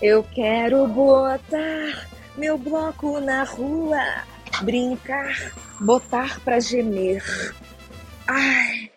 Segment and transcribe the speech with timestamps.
[0.00, 3.98] Eu quero botar meu bloco na rua,
[4.62, 7.20] brincar, botar pra gemer.
[8.24, 8.92] Ai.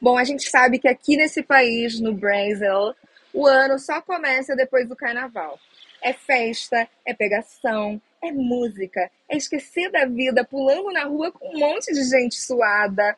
[0.00, 2.92] Bom, a gente sabe que aqui nesse país, no Brasil,
[3.32, 5.60] o ano só começa depois do carnaval.
[6.02, 11.60] É festa, é pegação, é música, é esquecer da vida pulando na rua com um
[11.60, 13.16] monte de gente suada.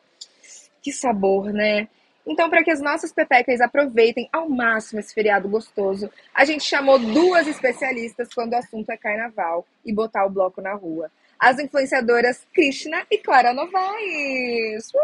[0.79, 1.87] Que sabor, né?
[2.29, 6.99] Então, para que as nossas pepecas aproveitem ao máximo esse feriado gostoso, a gente chamou
[6.99, 11.09] duas especialistas quando o assunto é carnaval e botar o bloco na rua.
[11.39, 14.91] As influenciadoras Krishna e Clara Novaes.
[14.93, 14.99] Uh!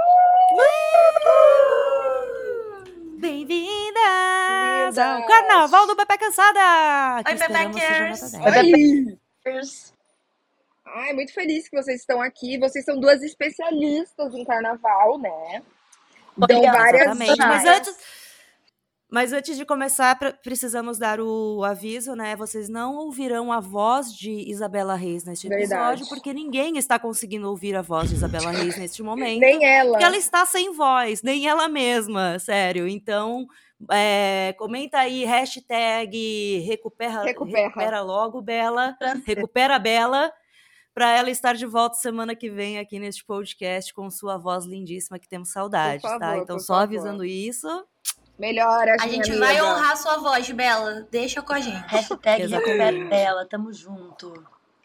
[3.18, 7.24] Bem-vindas ao Carnaval do Pepe Cansada!
[8.46, 9.18] Oi!
[9.48, 9.62] Oi,
[10.86, 12.60] Ai, muito feliz que vocês estão aqui.
[12.60, 15.64] Vocês são duas especialistas em carnaval, né?
[16.38, 17.38] Dão várias Exatamente.
[17.38, 17.96] Mas antes,
[19.10, 22.36] mas antes de começar, precisamos dar o aviso, né?
[22.36, 26.10] Vocês não ouvirão a voz de Isabela Reis neste episódio, Verdade.
[26.10, 29.40] porque ninguém está conseguindo ouvir a voz de Isabela Reis neste momento.
[29.40, 29.92] Nem ela.
[29.92, 32.88] Porque ela está sem voz, nem ela mesma, sério.
[32.88, 33.46] Então,
[33.92, 37.68] é, comenta aí, hashtag recupera, Recupera.
[37.68, 38.98] recupera logo, Bela.
[39.26, 40.32] Recupera Bela
[40.96, 45.20] para ela estar de volta semana que vem aqui neste podcast com sua voz lindíssima
[45.20, 46.38] que temos saudade, Por favor, tá?
[46.38, 46.84] Então só favor.
[46.84, 47.68] avisando isso.
[48.40, 49.46] Melhoras, A gente amiga.
[49.46, 51.06] vai honrar sua voz, Bela.
[51.12, 51.86] Deixa com a gente.
[51.88, 54.32] Hashtag recupera Bela, tamo junto.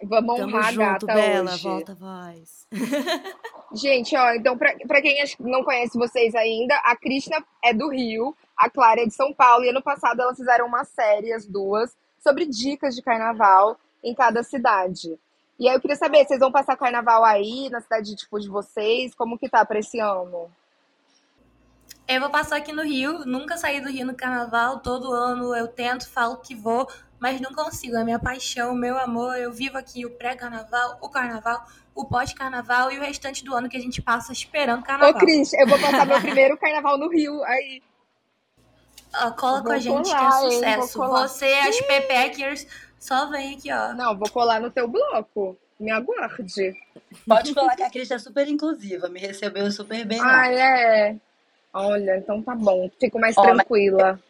[0.02, 1.62] Vamos Tamo honrar a junto, gata Bela, hoje.
[1.62, 2.66] volta a voz.
[3.72, 8.34] Gente, ó, então pra, pra quem não conhece vocês ainda, a Krishna é do Rio,
[8.56, 11.96] a Clara é de São Paulo, e ano passado elas fizeram uma série, as duas,
[12.18, 15.16] sobre dicas de carnaval em cada cidade.
[15.60, 19.14] E aí eu queria saber, vocês vão passar carnaval aí, na cidade tipo, de vocês?
[19.14, 20.50] Como que tá pra esse ano?
[22.08, 23.26] Eu vou passar aqui no Rio.
[23.26, 24.80] Nunca saí do Rio no carnaval.
[24.80, 26.88] Todo ano eu tento, falo que vou,
[27.18, 27.94] mas não consigo.
[27.94, 29.36] É minha paixão, meu amor.
[29.36, 31.62] Eu vivo aqui o pré-carnaval, o carnaval,
[31.94, 35.20] o pós-carnaval e o restante do ano que a gente passa esperando Ô, carnaval.
[35.20, 37.82] Cris, eu vou passar meu primeiro carnaval no Rio aí.
[39.14, 40.98] Ó, cola Vou com a gente que é colar, sucesso.
[40.98, 41.28] Colar.
[41.28, 42.66] Você, as Pepeckers,
[43.00, 43.92] só vem aqui, ó.
[43.94, 45.56] Não, vou colar no teu bloco.
[45.80, 46.74] Me aguarde.
[47.26, 50.42] Pode falar que a Cris é super inclusiva, me recebeu super bem lá.
[50.42, 51.16] Ah, é.
[51.72, 52.88] Olha, então tá bom.
[53.00, 54.20] Fico mais Ó, mas- tranquila.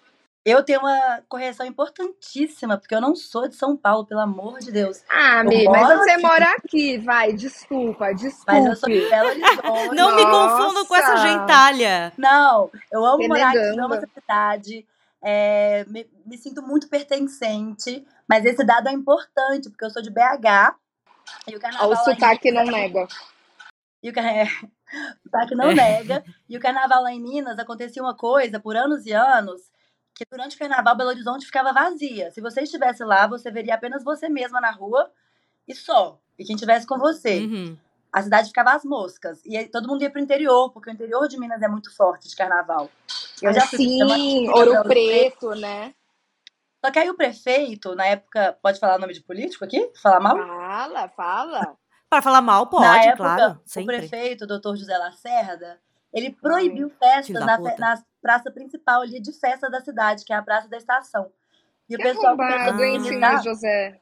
[0.42, 4.72] Eu tenho uma correção importantíssima, porque eu não sou de São Paulo, pelo amor de
[4.72, 5.02] Deus.
[5.10, 6.22] Ah, Mi, mas você aqui.
[6.22, 8.52] mora aqui, vai, desculpa, desculpa.
[8.54, 9.94] Mas eu sou de Belo Horizonte.
[9.94, 10.56] Não me Nossa!
[10.62, 12.12] confundam com essa gentalha.
[12.16, 14.86] Não, eu amo morar aqui, amo essa cidade.
[15.22, 20.08] é, me, me sinto muito pertencente, mas esse dado é importante, porque eu sou de
[20.08, 20.76] BH.
[21.48, 21.88] E o carnaval.
[21.88, 23.08] Ó, o lá em sotaque não Minas- nega.
[24.00, 24.14] E o,
[25.24, 26.24] sotaque não nega.
[26.48, 29.60] E o carnaval lá em Minas acontecia uma coisa por anos e anos.
[30.14, 32.30] Que durante o carnaval Belo Horizonte ficava vazia.
[32.30, 35.10] Se você estivesse lá, você veria apenas você mesma na rua
[35.66, 36.20] e só.
[36.38, 37.40] E quem estivesse com você.
[37.40, 37.76] Uhum.
[38.12, 39.44] A cidade ficava às moscas.
[39.44, 42.28] E aí todo mundo ia pro interior, porque o interior de Minas é muito forte
[42.28, 42.88] de carnaval.
[43.42, 44.88] Eu já fui Sim, cidade, Ouro Belo Horizonte.
[44.88, 45.94] Preto, né?
[46.84, 49.92] Só que aí o prefeito, na época, pode falar nome de político aqui?
[50.00, 50.36] Falar mal?
[50.36, 51.76] Fala, fala.
[52.08, 53.60] Para falar mal, pode, na época, claro.
[53.64, 53.98] o Sempre.
[53.98, 55.80] prefeito, o doutor José Lacerda,
[56.12, 60.32] ele proibiu festas filho da na, na praça principal ali de festa da cidade, que
[60.32, 61.30] é a Praça da Estação.
[61.88, 64.00] E o Que pessoal, começou a hein, organizar, José?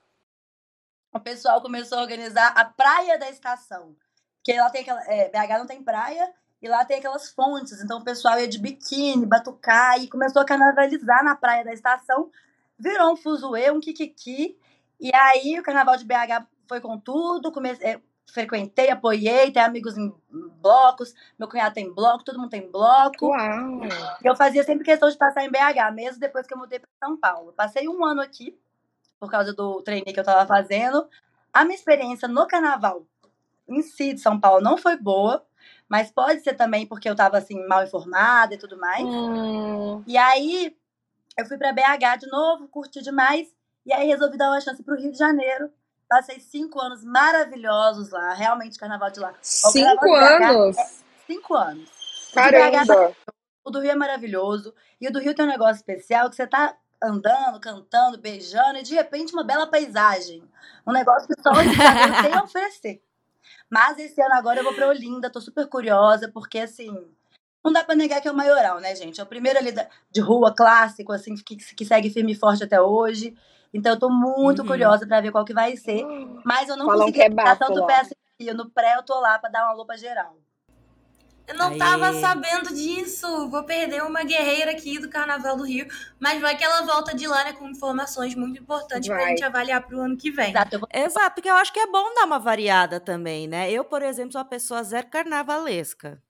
[1.13, 3.95] o pessoal começou a organizar a Praia da Estação.
[4.37, 5.03] Porque lá tem aquela.
[5.07, 7.83] é, BH não tem praia e lá tem aquelas fontes.
[7.83, 12.31] Então o pessoal ia de biquíni, batucar e começou a carnavalizar na Praia da Estação.
[12.79, 14.57] Virou um fuzuê, um kikiki.
[15.01, 17.51] E aí o carnaval de BH foi com tudo.
[17.51, 17.71] Come...
[17.81, 18.01] é,
[18.33, 20.13] frequentei, apoiei, tenho amigos em
[20.61, 23.27] blocos, meu cunhado tem bloco, todo mundo tem bloco.
[23.27, 23.81] Uau!
[24.23, 27.17] Eu fazia sempre questão de passar em BH, mesmo depois que eu mudei para São
[27.17, 27.53] Paulo.
[27.53, 28.57] Passei um ano aqui,
[29.19, 31.09] por causa do treino que eu estava fazendo.
[31.53, 33.07] A minha experiência no carnaval
[33.67, 35.45] em si de São Paulo não foi boa,
[35.89, 39.05] mas pode ser também porque eu estava assim, mal informada e tudo mais.
[39.05, 40.77] Hum, E aí,
[41.39, 43.49] eu fui para BH de novo, curti demais,
[43.87, 45.71] e aí resolvi dar uma chance pro Rio de Janeiro.
[46.09, 49.33] Passei cinco anos maravilhosos lá, realmente carnaval de lá.
[49.41, 50.77] cinco BH anos?
[51.27, 51.89] Cinco anos.
[52.33, 53.17] O de BH Caramba!
[53.65, 54.75] O do Rio é maravilhoso.
[55.01, 58.83] E o do Rio tem um negócio especial que você tá andando, cantando, beijando, e
[58.83, 60.43] de repente uma bela paisagem.
[60.87, 61.69] Um negócio que só o de
[62.23, 63.03] tem a oferecer.
[63.71, 67.07] Mas esse ano agora eu vou pra Olinda, tô super curiosa, porque assim.
[67.69, 69.21] Não dá pra negar que é o maioral, né, gente?
[69.21, 72.65] É o primeiro ali da- de rua clássico, assim, que, que segue firme e forte
[72.65, 73.37] até hoje.
[73.73, 74.69] Então eu tô muito Uhum.
[74.69, 76.03] curiosa pra ver qual que vai ser.
[76.45, 78.15] Mas eu não Falam consegui é dar tanto pé assim.
[78.55, 80.37] No pré eu tô lá pra dar uma lupa geral.
[81.47, 81.79] Eu não Aê.
[81.79, 83.49] tava sabendo disso.
[83.49, 85.87] Vou perder uma guerreira aqui do Carnaval do Rio.
[86.21, 87.53] Mas vai que ela volta de lá, né?
[87.55, 89.29] Com informações muito importantes pra Vai.
[89.31, 90.51] gente avaliar pro ano que vem.
[90.51, 93.71] Exato, eu vou Exato, porque eu acho que é bom dar uma variada também, né?
[93.71, 96.23] Eu, por exemplo, sou uma pessoa zero carnavalesca.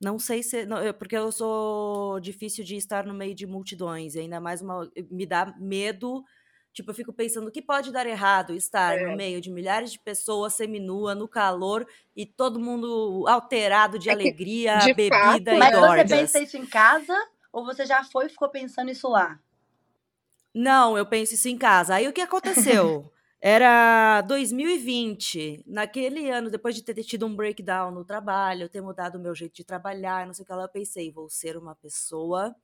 [0.00, 0.64] Não sei se.
[0.64, 4.62] não, eu- porque eu sou difícil de estar no meio de multidões, e ainda mais
[4.62, 6.24] uma, me dá medo.
[6.72, 9.10] Tipo, eu fico pensando o que pode dar errado estar É.
[9.10, 11.84] no meio de milhares de pessoas seminua, no calor,
[12.16, 16.40] e todo mundo alterado de É que, alegria, de bebida fato, e Mas você pensa
[16.40, 17.12] isso em casa
[17.52, 19.38] ou você já foi e ficou pensando isso lá?
[20.54, 21.96] Não, eu penso isso em casa.
[21.96, 23.10] Aí o que aconteceu?
[23.42, 29.20] Era 2020, naquele ano, depois de ter tido um breakdown no trabalho, ter mudado o
[29.20, 32.54] meu jeito de trabalhar, não sei o que lá, eu pensei, vou ser uma pessoa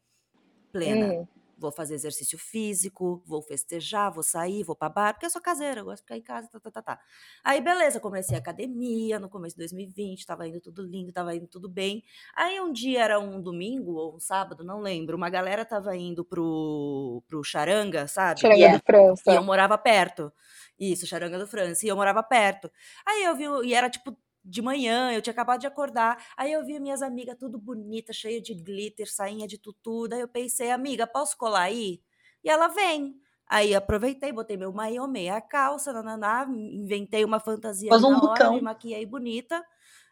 [0.72, 1.26] plena.
[1.56, 5.80] Vou fazer exercício físico, vou festejar, vou sair, vou pra bar, porque eu sou caseira,
[5.80, 7.00] eu gosto de ficar em casa, tá, tá, tá, tá.
[7.42, 11.46] Aí, beleza, comecei a academia no começo de 2020, tava indo tudo lindo, tava indo
[11.48, 12.02] tudo bem.
[12.34, 16.24] Aí um dia era um domingo ou um sábado, não lembro, uma galera tava indo
[16.24, 18.46] pro, pro Charanga, sabe?
[18.46, 18.78] Charanga Yeah.
[18.78, 19.22] do França.
[19.26, 20.32] E eu morava perto.
[20.78, 21.84] Isso, Charanga do França.
[21.86, 22.70] E eu morava perto.
[23.06, 24.16] Aí eu vi, e era tipo
[24.46, 26.24] de manhã, eu tinha acabado de acordar.
[26.36, 30.08] Aí eu vi minhas amigas tudo bonita, cheia de glitter, sainha de tutu.
[30.08, 32.00] Daí eu pensei, amiga, posso colar aí?
[32.44, 33.16] E ela vem.
[33.48, 38.50] Aí aproveitei, botei meu maiô, meia calça, nananá, inventei uma fantasia ali um na hora,
[38.50, 39.64] me maquiei bonita.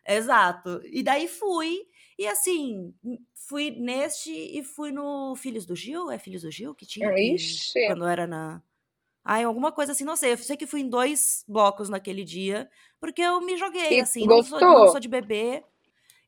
[0.07, 0.81] Exato.
[0.85, 1.79] E daí fui.
[2.19, 2.95] E assim,
[3.49, 6.11] fui neste e fui no Filhos do Gil.
[6.11, 7.13] É Filhos do Gil que tinha?
[7.13, 7.81] que- Ixi.
[7.85, 8.63] quando era na.
[9.25, 10.33] Ai, alguma coisa assim, não sei.
[10.33, 12.69] Eu sei que fui em dois blocos naquele dia,
[13.01, 14.89] porque eu me joguei, E assim, não sou, não gostou?
[14.89, 15.65] sou de beber.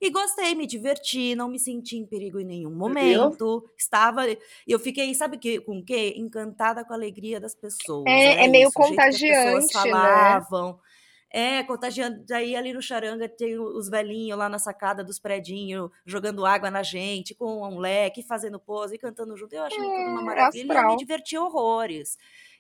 [0.01, 2.79] E gostei, me diverti, não me senti em perigo em nenhum Viu?
[2.79, 3.65] momento.
[3.79, 4.29] Estava.
[4.31, 4.39] E
[4.69, 6.15] eu fiquei, sabe que, com o quê?
[6.17, 8.07] Encantada com a alegria das pessoas.
[8.07, 9.83] É, é meio isso, que as contagiante, né?
[9.91, 10.79] falavam.
[11.31, 12.25] É, contagiante.
[12.27, 16.83] Daí ali no Charanga tem os velhinhos lá na sacada dos predinhos, jogando água na
[16.83, 19.55] gente, com um leque, fazendo pose e cantando junto.
[19.55, 20.73] Eu achei tudo uma É, maravilha.
[20.73, 20.97] e Eu me astral.
[20.97, 22.17] diverti horrores.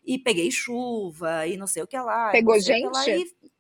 [0.06, 2.28] E peguei chuva e não sei o que lá.
[2.28, 3.36] e Pegou lá, gente?
[3.42, 3.50] e-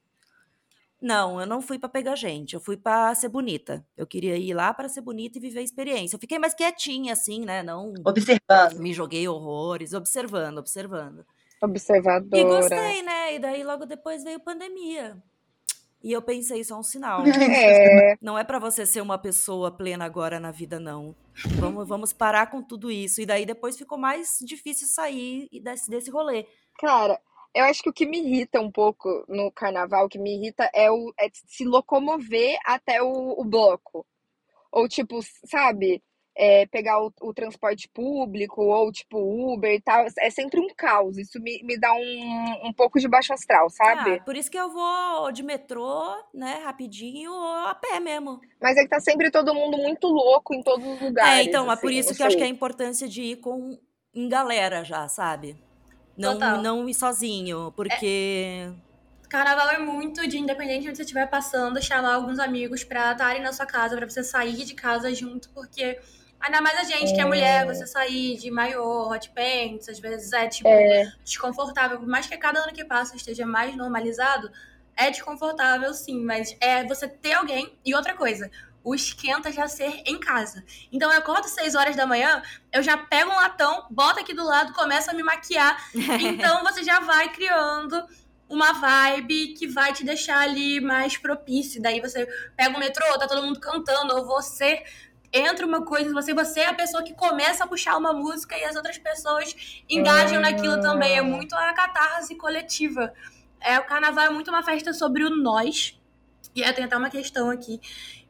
[1.02, 2.54] Não, eu não fui pra pegar gente.
[2.54, 3.84] Eu fui pra ser bonita.
[3.96, 6.16] Eu queria ir lá pra ser bonita e viver a experiência.
[6.16, 7.62] Eu fiquei mais quietinha, assim, né?
[7.62, 8.78] Não Observando.
[8.78, 11.20] me joguei horrores, observando, observando.
[11.20, 12.44] E Observadora.
[12.44, 13.34] gostei, né?
[13.34, 15.22] E daí logo depois veio pandemia.
[16.06, 17.24] E eu pensei, isso é um sinal.
[17.26, 21.16] É, Não é pra você ser uma pessoa plena agora na vida, não.
[21.58, 23.20] Vamos, vamos parar com tudo isso.
[23.20, 26.46] E daí depois ficou mais difícil sair desse, desse rolê.
[26.78, 27.20] cara,
[27.52, 30.70] eu acho que o que me irrita um pouco no carnaval, o que me irrita
[30.72, 34.06] é, o, é se locomover até o, o bloco.
[34.70, 35.18] Ou, tipo,
[35.50, 36.00] sabe,
[36.36, 40.04] é, pegar o, o transporte público, ou, tipo, Uber e tal.
[40.20, 41.16] É sempre um caos.
[41.16, 44.16] Isso me, me dá um, um pouco de baixo astral, sabe?
[44.16, 48.38] Ah, por isso que eu vou de metrô, né, rapidinho, ou a pé mesmo.
[48.60, 51.38] Mas é que tá sempre todo mundo muito louco em todos os lugares.
[51.38, 53.22] É, então, é por assim, isso não que eu acho que é a importância de
[53.22, 53.78] ir com
[54.14, 55.56] em galera já, sabe?
[56.16, 56.62] Não, Total.
[56.62, 58.72] não ir sozinho, porque.
[59.28, 63.42] Carnaval é muito de independente de onde você estiver passando, chamar alguns amigos pra estarem
[63.42, 65.98] na sua casa, pra você sair de casa junto, porque
[66.40, 70.32] ainda mais a gente que é mulher, você sair de maiô, hot pants, às vezes
[70.32, 74.50] é tipo É, desconfortável, por mais que cada ano que passa esteja mais normalizado,
[74.96, 78.50] é desconfortável sim, mas é você ter alguém e outra coisa.
[78.82, 80.64] O esquenta já ser em casa.
[80.92, 82.40] Então eu acordo 6 horas da manhã,
[82.72, 85.76] eu já pego um latão, boto aqui do lado, começo a me maquiar.
[85.92, 88.00] Então você já vai criando
[88.48, 91.82] uma vibe que vai te deixar ali mais propício.
[91.82, 92.26] Daí você
[92.56, 94.84] pega o metrô, tá todo mundo cantando, ou você
[95.36, 98.64] entra uma coisa, você, você é a pessoa que começa a puxar uma música e
[98.64, 101.16] as outras pessoas engajam naquilo também.
[101.16, 103.12] É muito a catarse coletiva.
[103.60, 105.98] É, o carnaval é muito uma festa sobre o nós.
[106.54, 107.80] E aí tem até uma questão aqui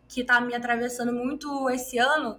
[0.09, 2.39] que tá me atravessando muito esse ano,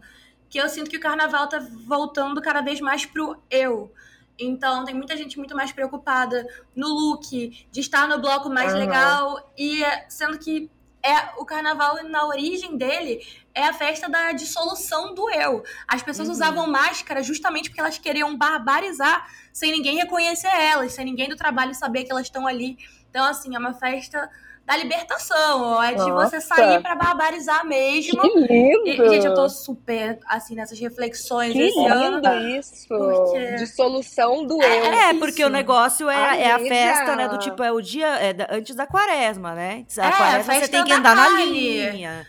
[0.50, 3.92] que eu sinto que o carnaval tá voltando cada vez mais pro eu.
[4.40, 6.46] Então, tem muita gente muito mais preocupada
[6.76, 8.80] no look, de estar no bloco mais uhum.
[8.80, 10.70] legal, e sendo que
[11.08, 15.64] é o carnaval na origem dele é a festa da dissolução do eu.
[15.88, 16.34] As pessoas uhum.
[16.34, 21.74] usavam máscara justamente porque elas queriam barbarizar sem ninguém reconhecer elas, sem ninguém do trabalho
[21.74, 22.78] saber que elas estão ali.
[23.10, 24.30] Então, assim, é uma festa
[24.68, 26.30] da libertação, é de Nossa.
[26.30, 28.22] você sair para barbarizar mesmo.
[28.22, 28.86] Que lindo!
[28.86, 32.50] E, gente, eu tô super, assim, nessas reflexões que esse lindo ano.
[32.50, 32.86] isso!
[32.86, 33.56] Porque...
[33.56, 34.86] Dissolução do é, eu.
[34.92, 38.34] É, porque o negócio é, é a festa, né, do tipo, é o dia é
[38.34, 39.86] da, antes da quaresma, né?
[39.98, 42.28] A é, quaresma você tem que andar na linha.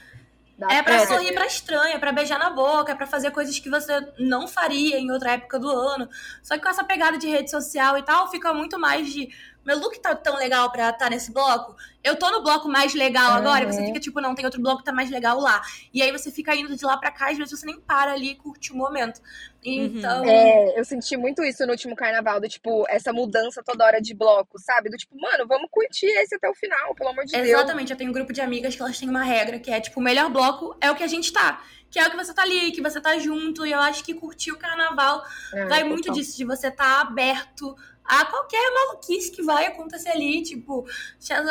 [0.71, 3.71] É pra é, sorrir pra estranha, pra beijar na boca, é pra fazer coisas que
[3.71, 6.09] você não faria em outra época do ano.
[6.43, 9.29] Só que com essa pegada de rede social e tal, fica muito mais de
[9.69, 11.77] meu look tá tão legal pra estar tá nesse bloco.
[12.03, 13.71] Eu tô no bloco mais legal agora, uhum.
[13.71, 15.61] e você fica tipo, não, tem outro bloco que tá mais legal lá.
[15.93, 18.13] E aí você fica indo de lá pra cá, e às vezes você nem para
[18.13, 19.21] ali e curte o momento.
[19.63, 20.23] Então.
[20.23, 20.29] Uhum.
[20.31, 24.15] É, eu senti muito isso no último carnaval, do tipo, essa mudança toda hora de
[24.15, 24.89] bloco, sabe?
[24.89, 27.61] Do tipo, mano, vamos curtir esse até o final, pelo amor de Exatamente, Deus.
[27.61, 30.01] Exatamente, eu tenho um grupo de amigas que elas têm uma regra que é, tipo,
[30.01, 32.43] o melhor bloco é o que a gente tá que é o que você tá
[32.43, 33.65] ali, que você tá junto.
[33.65, 35.89] E eu acho que curtir o carnaval é, vai total.
[35.89, 37.75] muito disso, de você estar tá aberto
[38.09, 40.43] a qualquer maluquice que vai acontecer ali.
[40.43, 40.87] Tipo,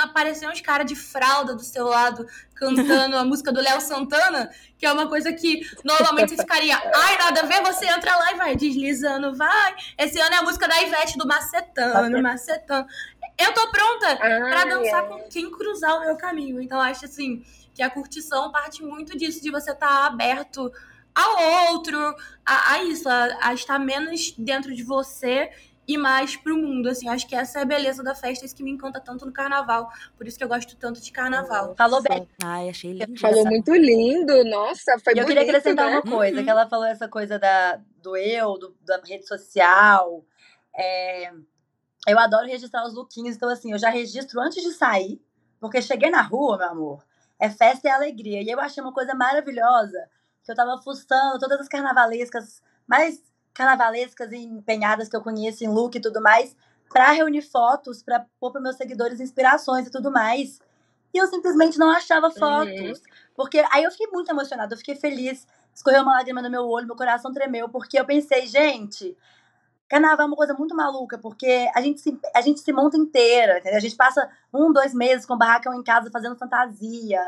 [0.02, 4.86] aparecer uns caras de fralda do seu lado cantando a música do Léo Santana, que
[4.86, 8.38] é uma coisa que normalmente você ficaria, ai, nada a ver, você entra lá e
[8.38, 9.76] vai deslizando, vai.
[10.00, 12.88] Esse ano é a música da Ivete do Macetano, Macetano.
[13.38, 16.60] Eu tô pronta para dançar com quem cruzar o meu caminho.
[16.60, 17.46] Então, acho assim
[17.76, 20.72] que a curtição parte muito disso, de você estar tá aberto
[21.14, 21.98] ao outro,
[22.44, 25.52] a, a isso, a, a estar menos dentro de você
[25.88, 27.08] e mais pro mundo, assim.
[27.08, 29.90] Acho que essa é a beleza da festa, isso que me encanta tanto no carnaval.
[30.18, 31.74] Por isso que eu gosto tanto de carnaval.
[31.76, 32.28] Falou bem.
[32.44, 33.18] Ai, achei lindo.
[33.20, 35.94] Falou muito lindo, nossa, foi e Eu queria acrescentar né?
[35.94, 36.44] uma coisa, uhum.
[36.44, 40.26] que ela falou essa coisa da, do eu, do, da rede social.
[40.76, 41.32] É,
[42.06, 45.22] eu adoro registrar os lookinhos, então assim, eu já registro antes de sair,
[45.60, 47.06] porque cheguei na rua, meu amor,
[47.40, 48.42] é festa e alegria.
[48.42, 50.10] E eu achei uma coisa maravilhosa,
[50.44, 53.22] que eu tava fuçando todas as carnavalescas mais
[53.58, 56.56] carnavalescas e empenhadas que eu conheço em look e tudo mais,
[56.90, 60.60] para reunir fotos, para pôr para meus seguidores inspirações e tudo mais.
[61.12, 63.00] E eu simplesmente não achava fotos.
[63.00, 63.06] Uhum.
[63.36, 65.48] Porque aí eu fiquei muito emocionada, eu fiquei feliz.
[65.74, 69.18] Escorreu uma lágrima no meu olho, meu coração tremeu, porque eu pensei, gente,
[69.90, 73.58] carnaval é uma coisa muito maluca, porque a gente se, a gente se monta inteira,
[73.58, 73.78] entendeu?
[73.78, 77.22] A gente passa um, dois meses com o barracão em casa fazendo fantasia,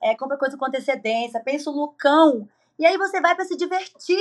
[0.00, 2.48] é, compra coisa com antecedência, pensa o lucão.
[2.78, 4.20] E aí você vai para se divertir.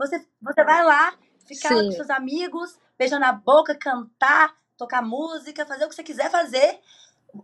[0.00, 1.12] Você, você vai lá,
[1.44, 6.02] ficar lá com seus amigos, beijar na boca, cantar, tocar música, fazer o que você
[6.02, 6.80] quiser fazer.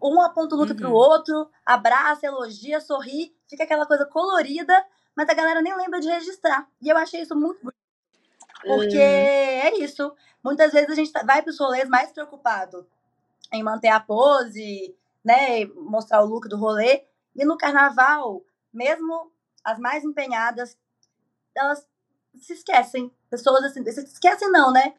[0.02, 0.76] Um aponta o look uhum.
[0.76, 4.84] pro outro, abraça, elogia, sorri, fica aquela coisa colorida,
[5.14, 6.66] mas a galera nem lembra de registrar.
[6.80, 7.76] E eu achei isso muito bonito.
[8.62, 9.02] Porque uhum.
[9.02, 10.16] é isso.
[10.42, 12.86] Muitas vezes a gente tá, vai pros rolês mais preocupado
[13.52, 15.66] em manter a pose, né?
[15.74, 17.04] Mostrar o look do rolê.
[17.36, 19.30] E no carnaval, mesmo
[19.62, 20.76] as mais empenhadas,
[21.54, 21.86] elas
[22.40, 23.10] se esquecem.
[23.30, 24.94] Pessoas assim, se esquecem não, né?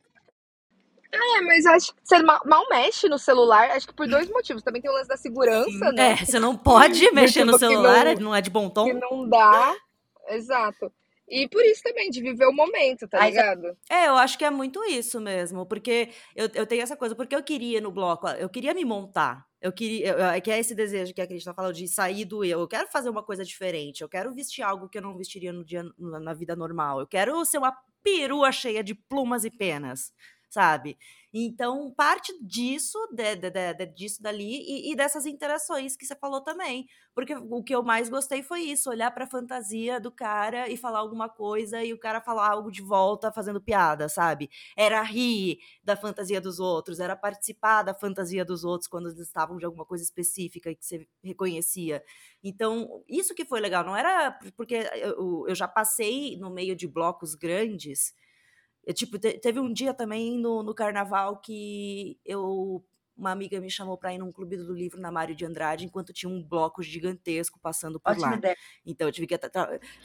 [1.12, 4.62] É, mas acho que você mal, mal, mexe no celular, acho que por dois motivos.
[4.62, 6.12] Também tem o lance da segurança, Sim, né?
[6.12, 8.86] É, você não pode mexer no celular, não, não, é de bom tom.
[8.86, 9.76] Que não dá,
[10.30, 10.92] exato.
[11.28, 13.78] E por isso também, de viver o momento, tá ligado?
[13.90, 17.36] É, eu acho que é muito isso mesmo, porque eu, eu tenho essa coisa, porque
[17.36, 19.46] eu queria no bloco, eu queria me montar.
[19.60, 22.46] Eu queria, é que é esse desejo que a Cris tá falando de sair do
[22.46, 22.60] eu.
[22.60, 24.02] Eu quero fazer uma coisa diferente.
[24.02, 27.00] Eu quero vestir algo que eu não vestiria no dia na vida normal.
[27.00, 30.14] Eu quero ser uma perua cheia de plumas e penas,
[30.50, 30.98] sabe?
[31.34, 36.42] Então, parte disso, de, de, de, disso dali e, e, dessas interações que você falou
[36.42, 36.88] também.
[37.14, 40.78] Porque o que eu mais gostei foi isso: olhar para a fantasia do cara e
[40.78, 44.50] falar alguma coisa e o cara falar algo de volta fazendo piada, sabe?
[44.76, 49.58] Era rir da fantasia dos outros, era participar da fantasia dos outros quando eles estavam
[49.58, 52.04] de alguma coisa específica que você reconhecia.
[52.44, 56.88] Então, isso que foi legal, não era porque eu, eu já passei no meio de
[56.88, 58.14] blocos grandes
[58.88, 62.84] eu, tipo, te, teve um dia também no, no carnaval que eu
[63.18, 66.14] uma amiga me chamou para ir num clube do livro na Mário de Andrade, enquanto
[66.14, 68.38] tinha um bloco gigantesco passando por ótima lá.
[68.38, 68.58] Ideia.
[68.86, 69.40] Então eu tive que.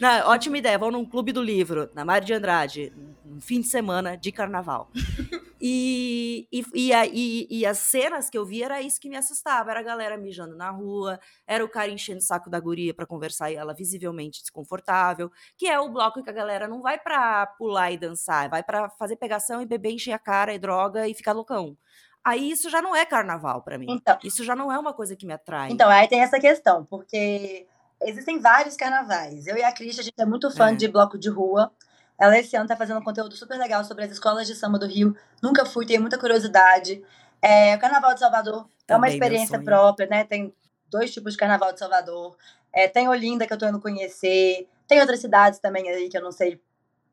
[0.00, 2.92] Não, ótima ideia, vão num clube do livro, na Mário de Andrade,
[3.24, 4.90] um fim de semana de carnaval.
[5.60, 9.16] e, e, e, a, e, e, as cenas que eu vi era isso que me
[9.16, 12.94] assustava: era a galera mijando na rua, era o cara enchendo o saco da guria
[12.94, 16.98] para conversar e ela visivelmente desconfortável, que é o bloco que a galera não vai
[16.98, 21.06] para pular e dançar, vai para fazer pegação e beber, encher a cara e droga
[21.06, 21.76] e ficar loucão
[22.24, 23.86] aí isso já não é carnaval para mim.
[23.88, 25.70] Então, isso já não é uma coisa que me atrai.
[25.70, 27.66] Então, aí tem essa questão, porque
[28.02, 29.46] existem vários carnavais.
[29.46, 30.74] Eu e a Cris, a gente é muito fã É.
[30.74, 31.72] de bloco de rua.
[32.20, 34.86] Ela esse ano tá fazendo um conteúdo super legal sobre as escolas de samba do
[34.86, 35.16] Rio.
[35.42, 37.02] Nunca fui, tenho muita curiosidade.
[37.40, 40.22] É, o Carnaval de Salvador é uma Também experiência própria, né?
[40.24, 40.54] Tem
[40.88, 42.36] dois tipos de Carnaval de Salvador.
[42.72, 44.68] É, tem Olinda, que eu tô indo conhecer.
[44.86, 46.60] Tem outras cidades também aí que eu não sei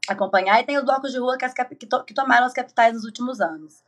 [0.08, 0.60] acompanhar.
[0.60, 3.04] E tem os blocos de rua que, as que to- que tomaram as capitais nos
[3.06, 3.84] últimos anos.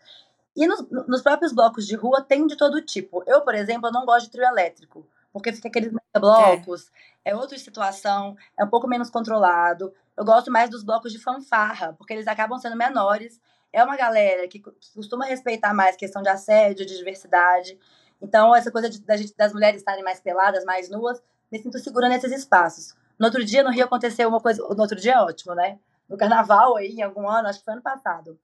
[0.55, 3.23] E nos, nos próprios blocos de rua tem de todo tipo.
[3.25, 5.07] Eu, por exemplo, não gosto de trio elétrico.
[5.31, 6.91] Porque fica aqueles blocos,
[7.23, 7.33] é.
[7.33, 9.93] outra situação, é um pouco menos controlado.
[10.17, 13.39] Eu gosto mais dos blocos de fanfarra, porque eles acabam sendo menores.
[13.71, 14.61] É uma galera que
[14.93, 17.79] costuma respeitar mais questão de assédio, de diversidade.
[18.21, 21.79] Então, essa coisa de- da gente- das mulheres estarem mais peladas, mais nuas, me sinto
[21.79, 22.93] segura nesses espaços.
[23.17, 24.61] No outro dia, no Rio, aconteceu uma coisa.
[24.61, 25.79] No outro dia é ótimo, né?
[26.09, 28.37] No carnaval aí, em algum ano, acho que foi ano passado.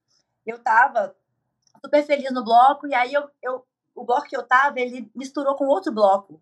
[0.45, 1.13] Eu tava
[1.83, 3.65] super feliz no bloco, e aí eu, eu,
[3.95, 6.39] o bloco que eu tava, ele misturou com outro bloco.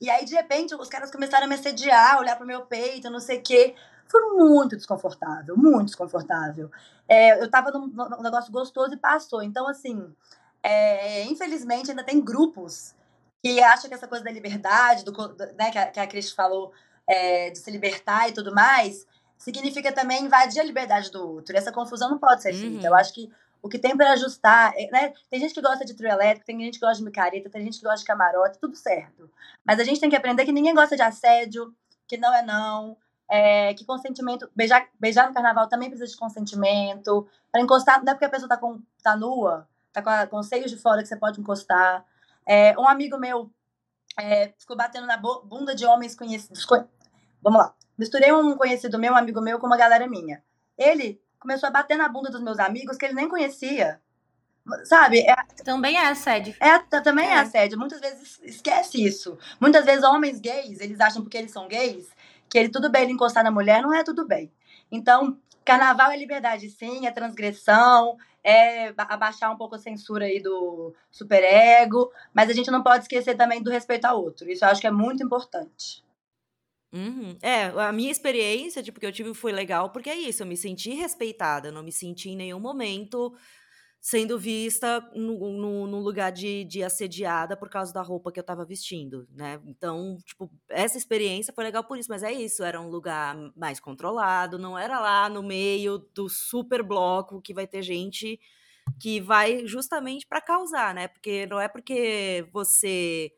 [0.00, 3.20] E aí, de repente, os caras começaram a me assediar, olhar pro meu peito, não
[3.20, 3.74] sei o quê.
[4.08, 6.70] Foi muito desconfortável, muito desconfortável.
[7.08, 9.42] É, eu tava num, num negócio gostoso e passou.
[9.42, 10.14] Então, assim,
[10.62, 12.94] é, infelizmente, ainda tem grupos
[13.42, 15.12] que acham que essa coisa da liberdade, do,
[15.58, 16.72] né, que a, que a Cris falou,
[17.08, 19.06] é, de se libertar e tudo mais,
[19.38, 21.54] significa também invadir a liberdade do outro.
[21.54, 22.60] E essa confusão não pode ser Uhum.
[22.60, 22.86] feita.
[22.86, 23.30] Eu acho que
[23.66, 25.12] o que tem para ajustar, é, né?
[25.30, 27.78] Tem gente que gosta de trio elétrico, tem gente que gosta de micareta, tem gente
[27.78, 29.30] que gosta de camarote, tudo certo.
[29.64, 31.74] Mas a gente tem que aprender que ninguém gosta de assédio,
[32.06, 32.96] que não é não,
[33.28, 37.26] é, que consentimento, beijar, beijar no carnaval também precisa de consentimento.
[37.50, 40.38] Para encostar, não é porque a pessoa tá, com, tá nua, tá com, a, com
[40.38, 42.04] os seios de fora que você pode encostar.
[42.46, 43.50] É, um amigo meu
[44.18, 46.64] é, ficou batendo na bunda de homens conhecidos.
[46.64, 46.84] co-
[47.42, 47.74] Vamos lá.
[47.98, 50.42] Misturei um conhecido meu, um amigo meu, com uma galera minha.
[50.78, 54.00] Ele começou a bater na bunda dos meus amigos que ele nem conhecia.
[54.84, 55.20] Sabe?
[55.20, 56.54] É, Também é assédio.
[56.58, 57.34] é, também é.
[57.34, 57.38] É.
[57.38, 57.78] assédio.
[57.78, 59.38] Muitas vezes esquece isso.
[59.60, 62.08] Muitas vezes homens gays, eles acham porque eles são gays,
[62.48, 64.50] que ele tudo bem ele encostar na mulher, não é tudo bem.
[64.90, 70.40] Então, carnaval é liberdade sim, é transgressão, é ba- abaixar um pouco a censura aí
[70.40, 74.50] do superego, mas a gente não pode esquecer também do respeito ao outro.
[74.50, 76.04] Isso eu acho que é muito importante.
[76.92, 77.36] Uhum.
[77.42, 80.56] É, a minha experiência, tipo, que eu tive foi legal, porque é isso, eu me
[80.56, 83.34] senti respeitada, não me senti em nenhum momento
[84.00, 89.26] sendo vista no lugar de, de assediada por causa da roupa que eu tava vestindo,
[89.32, 89.60] né?
[89.66, 93.80] Então, tipo, essa experiência foi legal por isso, mas é isso, era um lugar mais
[93.80, 98.38] controlado, não era lá no meio do super bloco que vai ter gente
[99.00, 101.08] que vai justamente para causar, né?
[101.08, 103.32] Porque não é porque você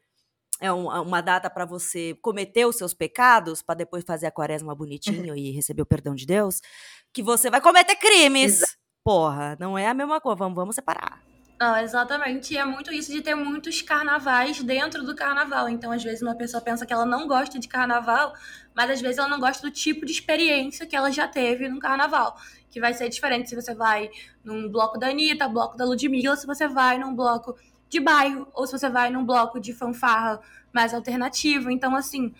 [0.61, 4.75] é um- uma data para você cometer os seus pecados, para depois fazer a quaresma
[4.75, 6.61] bonitinho e receber o perdão de Deus,
[7.12, 8.62] que você vai cometer crimes.
[9.05, 10.37] Porra, não é a mesma coisa.
[10.37, 11.23] Vamos, vamos separar.
[11.61, 12.55] Não, exatamente.
[12.55, 15.68] E é muito isso de ter muitos carnavais dentro do carnaval.
[15.68, 18.33] Então, às vezes, uma pessoa pensa que ela não gosta de carnaval,
[18.75, 21.81] mas às vezes ela não gosta do tipo de experiência que ela já teve no
[21.81, 22.37] carnaval.
[22.71, 24.09] Que vai ser diferente se você vai
[24.44, 27.57] num bloco da Anitta, bloco da Ludmilla, se você vai num bloco
[27.88, 30.40] de bairro, ou se você vai num bloco de fanfarra
[30.72, 31.70] mais alternativo.
[31.70, 32.35] Então, assim,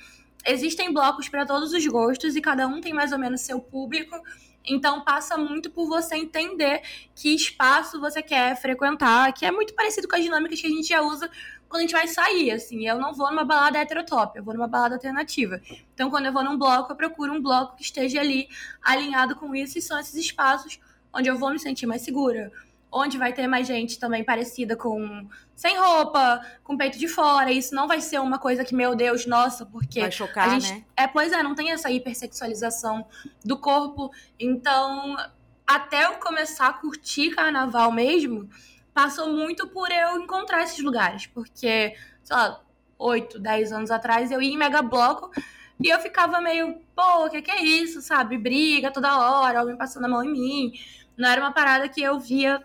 [0.47, 4.17] existem blocos para todos os gostos e cada um tem mais ou menos seu público.
[4.65, 6.83] Então passa muito por você entender
[7.15, 10.89] que espaço você quer frequentar, que é muito parecido com as dinâmicas que a gente
[10.89, 11.31] já usa
[11.69, 12.87] quando a gente vai sair, assim.
[12.87, 15.61] Eu não vou numa balada heterotop, eu vou numa balada alternativa.
[15.95, 18.49] Então, quando eu vou num bloco, eu procuro um bloco que esteja ali
[18.83, 20.81] alinhado com isso, e são esses espaços
[21.13, 22.53] onde eu vou me sentir mais segura.
[22.91, 27.51] Onde vai ter mais gente também parecida com sem roupa, com peito de fora.
[27.51, 30.73] Isso não vai ser uma coisa que, meu Deus, nossa, porque Vai chocar, a gente,
[30.73, 30.85] né?
[30.97, 33.07] É, pois é, não tem essa hipersexualização
[33.45, 34.11] do corpo.
[34.39, 35.17] Então,
[35.67, 38.49] até eu começar a curtir carnaval mesmo,
[38.95, 41.27] passou muito por eu encontrar esses lugares.
[41.27, 42.63] Porque, sei lá,
[42.99, 45.31] 8, 10 anos atrás, eu ia em Mega Bloco
[45.81, 48.37] e eu ficava meio, pô, o que, que é isso, sabe?
[48.37, 50.73] Briga toda hora, alguém passando a mão em mim.
[51.17, 52.63] Não era uma parada que eu via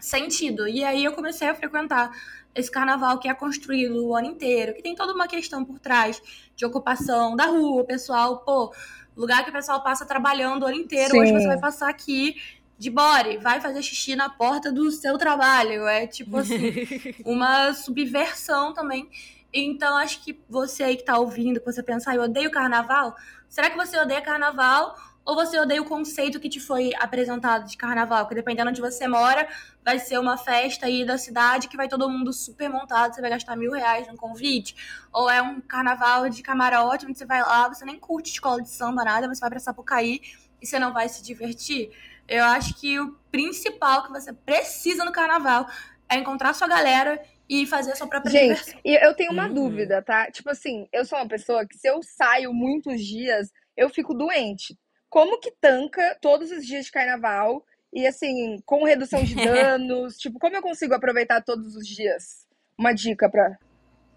[0.00, 0.66] sentido.
[0.66, 2.10] E aí eu comecei a frequentar
[2.54, 6.20] esse carnaval que é construído o ano inteiro, que tem toda uma questão por trás
[6.56, 8.72] de ocupação da rua, o pessoal, pô,
[9.16, 11.40] lugar que o pessoal passa trabalhando o ano inteiro, hoje Sim.
[11.40, 12.36] você vai passar aqui
[12.80, 15.86] de body, vai fazer xixi na porta do seu trabalho.
[15.86, 16.72] É tipo assim,
[17.26, 19.08] uma subversão também.
[19.52, 23.14] Então, acho que você aí que tá ouvindo, que você pensa, ah, eu odeio carnaval.
[23.50, 24.96] Será que você odeia carnaval?
[25.30, 28.26] Ou você odeia o conceito que te foi apresentado de carnaval?
[28.26, 29.48] Que dependendo onde você mora,
[29.84, 33.30] vai ser uma festa aí da cidade que vai todo mundo super montado, você vai
[33.30, 34.74] gastar mil reais num convite.
[35.12, 38.70] Ou é um carnaval de camarote, onde você vai lá, você nem curte escola de
[38.70, 40.20] samba, nada, mas você vai pra Sapucaí
[40.60, 41.92] e você não vai se divertir.
[42.26, 45.64] Eu acho que o principal que você precisa no carnaval
[46.08, 48.80] é encontrar sua galera e fazer a sua própria Gente, diversão.
[48.84, 49.54] e eu tenho uma Uhum.
[49.54, 50.28] dúvida, tá?
[50.28, 54.76] Tipo assim, eu sou uma pessoa que se eu saio muitos dias, eu fico doente.
[55.10, 60.16] Como que tanca todos os dias de carnaval e assim, com redução de danos?
[60.16, 62.46] tipo, como eu consigo aproveitar todos os dias?
[62.78, 63.58] Uma dica pra.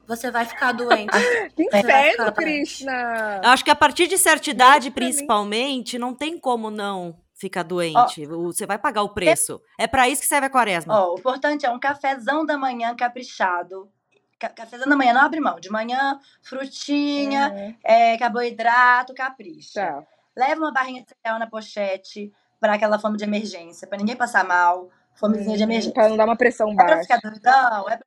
[0.08, 1.10] Você vai ficar doente.
[1.56, 2.32] Que inferno.
[2.34, 3.42] Krishna!
[3.44, 8.26] Eu acho que a partir de certa idade, principalmente, não tem como não ficar doente.
[8.26, 9.62] Você vai pagar o preço.
[9.80, 10.94] É pra isso que serve a quaresma.
[10.98, 13.90] Ó, o importante é um cafezão da manhã caprichado.
[14.40, 15.60] Ca- Cafezão da manhã, não abre mão.
[15.60, 19.74] De manhã, frutinha, Uhum, é, carboidrato, capricha.
[19.82, 20.04] tá.
[20.36, 24.44] Leva uma barrinha de cereal na pochete para aquela fome de emergência, para ninguém passar
[24.46, 24.90] mal.
[25.16, 25.94] Fomezinha de Uhum, emergência.
[25.94, 27.02] Pra não dar uma pressão É pra baixa.
[27.04, 28.06] ficar doidão, é pra-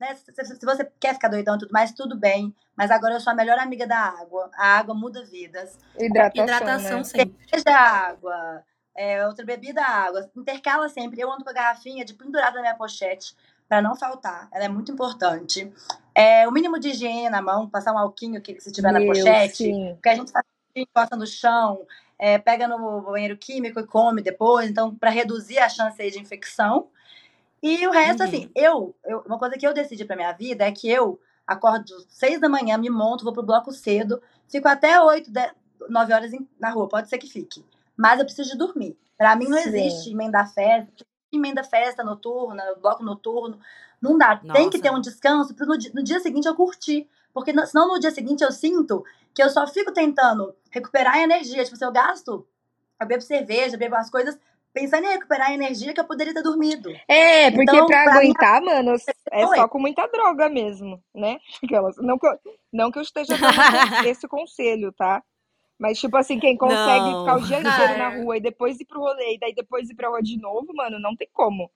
[0.00, 2.54] né, se, se- você quer ficar doidão e tudo mais, tudo bem.
[2.76, 4.48] Mas agora eu sou a melhor amiga da água.
[4.54, 5.76] A água muda vidas.
[5.98, 7.04] Hidratação, Hidratação né?
[7.04, 7.36] sempre.
[7.52, 8.62] Seja água,
[8.96, 10.30] é, outra bebida, água.
[10.36, 11.20] Intercala sempre.
[11.20, 13.34] Eu ando com a garrafinha de pendurada na minha pochete
[13.68, 14.48] para não faltar.
[14.52, 15.72] Ela é muito importante.
[16.14, 19.08] É, o mínimo de higiene na mão, passar um alquinho que se tiver na Meu,
[19.08, 19.56] pochete.
[19.56, 19.94] sim.
[19.94, 20.44] Porque a gente faz
[20.82, 21.86] encosta no chão,
[22.18, 26.18] é, pega no banheiro químico e come depois, então, para reduzir a chance aí de
[26.18, 26.88] infecção.
[27.62, 28.28] E o resto, Uhum.
[28.28, 31.86] assim, eu, eu- uma coisa que eu decidi pra minha vida é que eu acordo
[32.08, 35.30] seis da manhã, me monto, vou pro bloco cedo, fico até oito,
[35.88, 37.64] nove horas na rua, pode ser que fique.
[37.96, 38.96] Mas eu preciso de dormir.
[39.16, 39.68] Pra mim não Sim.
[39.68, 43.58] existe emendar festa, emenda festa noturna, bloco noturno.
[44.00, 44.36] Não dá.
[44.36, 44.70] Tem Nossa.
[44.70, 47.08] que ter um descanso para no, no dia seguinte eu curtir.
[47.38, 51.64] Porque senão no dia seguinte eu sinto que eu só fico tentando recuperar a energia.
[51.64, 52.46] Tipo, se eu gasto,
[53.00, 54.38] eu bebo cerveja, bebo as coisas,
[54.72, 56.90] pensando em recuperar a energia que eu poderia ter dormido.
[57.06, 58.94] É, porque Então, pra pra aguentar, mano,
[59.30, 59.56] é Oi.
[59.56, 61.38] só com muita droga mesmo, né?
[61.64, 62.38] Aquelas, não, que eu,
[62.72, 63.52] não que eu esteja dando
[64.08, 65.22] esse conselho, tá?
[65.78, 67.20] Mas, tipo assim, quem consegue Não.
[67.20, 69.94] ficar o dia inteiro na rua e depois ir pro rolê e daí depois ir
[69.94, 71.70] pra rua de novo, mano, não tem como.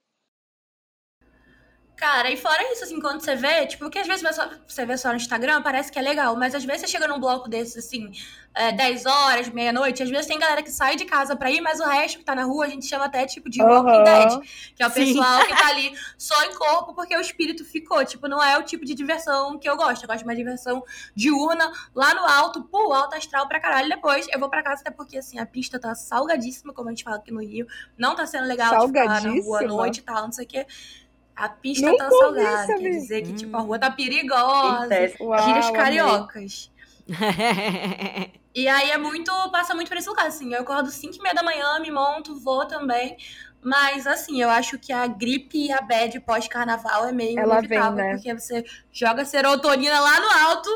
[1.95, 4.23] Cara, e fora isso, assim, quando você vê, tipo, que às vezes
[4.67, 7.19] você- vê só no Instagram, parece que é legal, mas às vezes você chega num
[7.19, 8.11] bloco desses, assim,
[8.53, 11.79] é, 10 horas, meia-noite, às vezes tem galera que sai de casa pra ir, mas
[11.79, 14.03] o resto que tá na rua a gente chama até, tipo, de Walking Aham.
[14.03, 14.41] Dead,
[14.75, 15.05] que é o Sim.
[15.13, 18.63] pessoal que tá ali só em corpo porque o espírito ficou, tipo, não é o
[18.63, 20.83] tipo de diversão que eu gosto, eu gosto de uma diversão
[21.15, 24.91] diurna, lá no alto, pô, alto astral pra caralho, depois eu vou pra casa até
[24.91, 27.65] porque, assim, a pista tá salgadíssima, como a gente fala aqui no Rio,
[27.97, 30.47] não tá sendo legal de ficar na rua à noite e tal, não sei o
[30.47, 30.65] quê.
[31.35, 33.65] A pista Nunca tá salgada, quer dizer que, tipo, a Hum.
[33.65, 34.93] rua tá perigosa.
[34.95, 36.71] Eita, Uau, Gírias cariocas.
[38.55, 40.53] E aí é muito, passa muito por esse lugar, assim.
[40.53, 43.17] Eu acordo 5 e meia da manhã, me monto, vou também.
[43.63, 47.79] Mas, assim, eu acho que a gripe e a bad pós-carnaval é meio Ela vem,
[47.79, 48.13] inevitável, né?
[48.15, 50.69] porque você joga serotonina lá no alto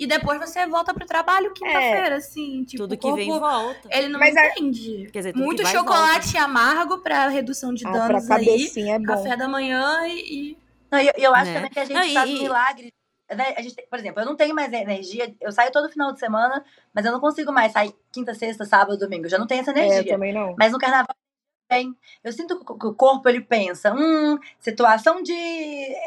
[0.00, 2.64] e depois você volta pro trabalho quinta-feira, assim.
[2.64, 3.88] Tipo, Tudo que vem corpo, volta.
[3.90, 5.08] ele não Mas a- entende.
[5.12, 8.46] Quer dizer, tudo Muito que vai, chocolate amargo pra redução de Ah, pra danos aí.
[8.46, 9.04] cabecinha é bom.
[9.06, 10.56] Café da manhã e-
[10.90, 11.54] Não, eu, eu acho Né?
[11.54, 12.92] também que a gente Não, e- faz um e- milagre.
[13.32, 13.54] Né?
[13.56, 15.32] A gente, tem- por exemplo, eu não tenho mais energia.
[15.40, 18.98] Eu saio todo final de semana, mas eu não consigo mais sair quinta, sexta, sábado,
[18.98, 19.26] domingo.
[19.26, 20.12] Eu já não tenho essa É, eu energia.
[20.14, 20.56] também não.
[20.58, 21.14] Mas no carnaval
[21.68, 21.94] tem.
[22.24, 25.32] Eu sinto que o- que o corpo ele pensa, hum, situação de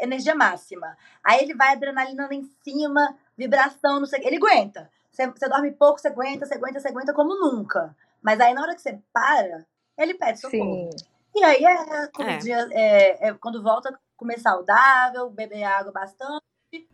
[0.02, 0.94] energia máxima.
[1.24, 4.20] Aí ele vai adrenalina lá em cima, vibração, não sei.
[4.24, 4.90] Ele aguenta.
[5.10, 7.94] Você, você dorme pouco, você aguenta, você aguenta, você aguenta como nunca.
[8.22, 9.64] Mas aí na hora que você para,
[9.96, 10.90] ele pede socorro.
[10.92, 11.06] Sim.
[11.36, 16.86] E aí é, comidinha, é, é quando volta, comer saudável, beber água bastante e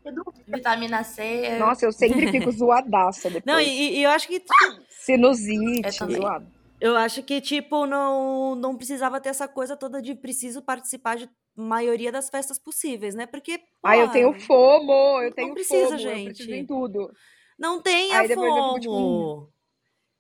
[0.47, 1.59] vitamina C.
[1.59, 3.45] Nossa, eu sempre fico zoadaça depois.
[3.45, 4.43] Não, e, e eu acho que
[4.89, 6.43] Sinusite, Eu.
[6.81, 11.29] Eu acho que, tipo, não, não precisava ter essa coisa toda de preciso participar de
[11.57, 13.27] maioria das festas possíveis, né?
[13.27, 13.61] Porque.
[13.83, 16.19] Ah, eu tenho fomo, eu tenho precisa, fomo, gente.
[16.29, 17.11] eu preciso em tudo.
[17.59, 19.53] Não tem Aí a fico, tipo, FOMO.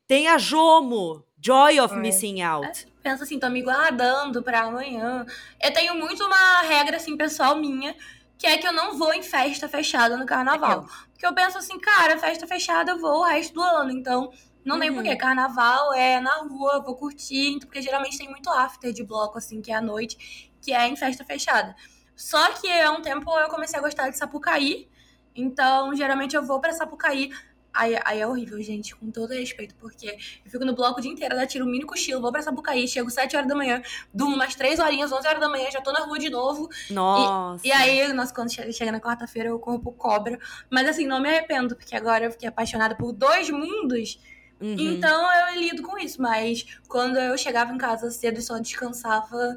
[0.07, 1.25] Tem a JOMO.
[1.43, 2.01] Joy of Ai.
[2.01, 2.87] Missing Out.
[3.03, 5.25] pensa assim, tô me guardando pra amanhã.
[5.62, 7.97] Eu tenho muito uma regra, assim, pessoal minha,
[8.38, 10.85] que é que eu não vou em festa fechada no carnaval.
[11.12, 14.31] Porque eu penso assim, cara, festa fechada eu vou o resto do ano, então
[14.62, 14.97] não tem Uhum.
[14.97, 15.16] porquê.
[15.16, 19.73] Carnaval é na rua, vou curtir, porque geralmente tem muito after de bloco, assim, que
[19.73, 21.75] é à noite, que é em festa fechada.
[22.14, 24.88] Só que há um tempo eu comecei a gostar de Sapucaí,
[25.35, 27.31] então geralmente eu vou pra Sapucaí.
[27.73, 30.09] Aí, aí é horrível, gente, com todo respeito, porque
[30.44, 32.88] eu fico no bloco o dia inteiro, daí tiro um mini cochilo, vou pra Sapucaí,
[32.88, 33.81] chego 7 horas da manhã,
[34.12, 36.68] durmo umas 3 horinhas, 11 horas da manhã, já tô na rua de novo.
[36.90, 37.64] Nossa.
[37.64, 40.37] E aí, nossa, quando che- chega na quarta-feira, o corpo cobra.
[40.68, 44.18] Mas assim, não me arrependo, porque agora eu fiquei apaixonada por dois mundos,
[44.61, 44.75] Uhum.
[44.77, 46.20] então eu lido com isso.
[46.20, 49.57] Mas quando eu chegava em casa cedo e só descansava,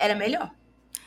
[0.00, 0.50] era melhor.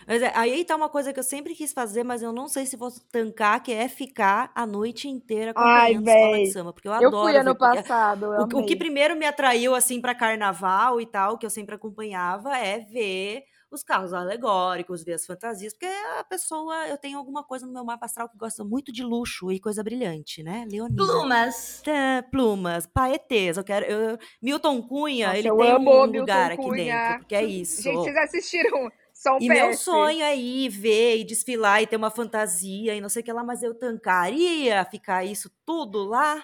[0.08, 2.66] Mas é, aí tá uma coisa que eu sempre quis fazer, mas eu não sei
[2.66, 6.74] se vou tancar, que é ficar a noite inteira Ai, acompanhando escola de samba.
[6.74, 9.26] Porque eu Eu adoro fui ver, ano porque passado, eu O, o que primeiro me
[9.26, 15.04] atraiu, assim, pra carnaval e tal, que eu sempre acompanhava, é ver os carros alegóricos,
[15.04, 15.86] ver as fantasias, porque
[16.20, 19.52] a pessoa, eu tenho alguma coisa no meu mapa astral que gosta muito de luxo
[19.52, 20.66] e coisa brilhante, né?
[20.70, 20.96] Leonina.
[20.96, 21.82] Plumas.
[21.88, 23.86] É, plumas, paetês, eu quero.
[23.86, 26.84] eu- Milton Cunha, Nossa, ele eu tem amo um o Milton lugar aqui Cunha.
[26.84, 27.82] dentro, porque é isso.
[27.82, 32.10] Gente, vocês assistiram Som E meu sonho é ir ver e desfilar e ter uma
[32.10, 36.44] fantasia e não sei o que lá, mas eu tancaria ficar isso tudo lá,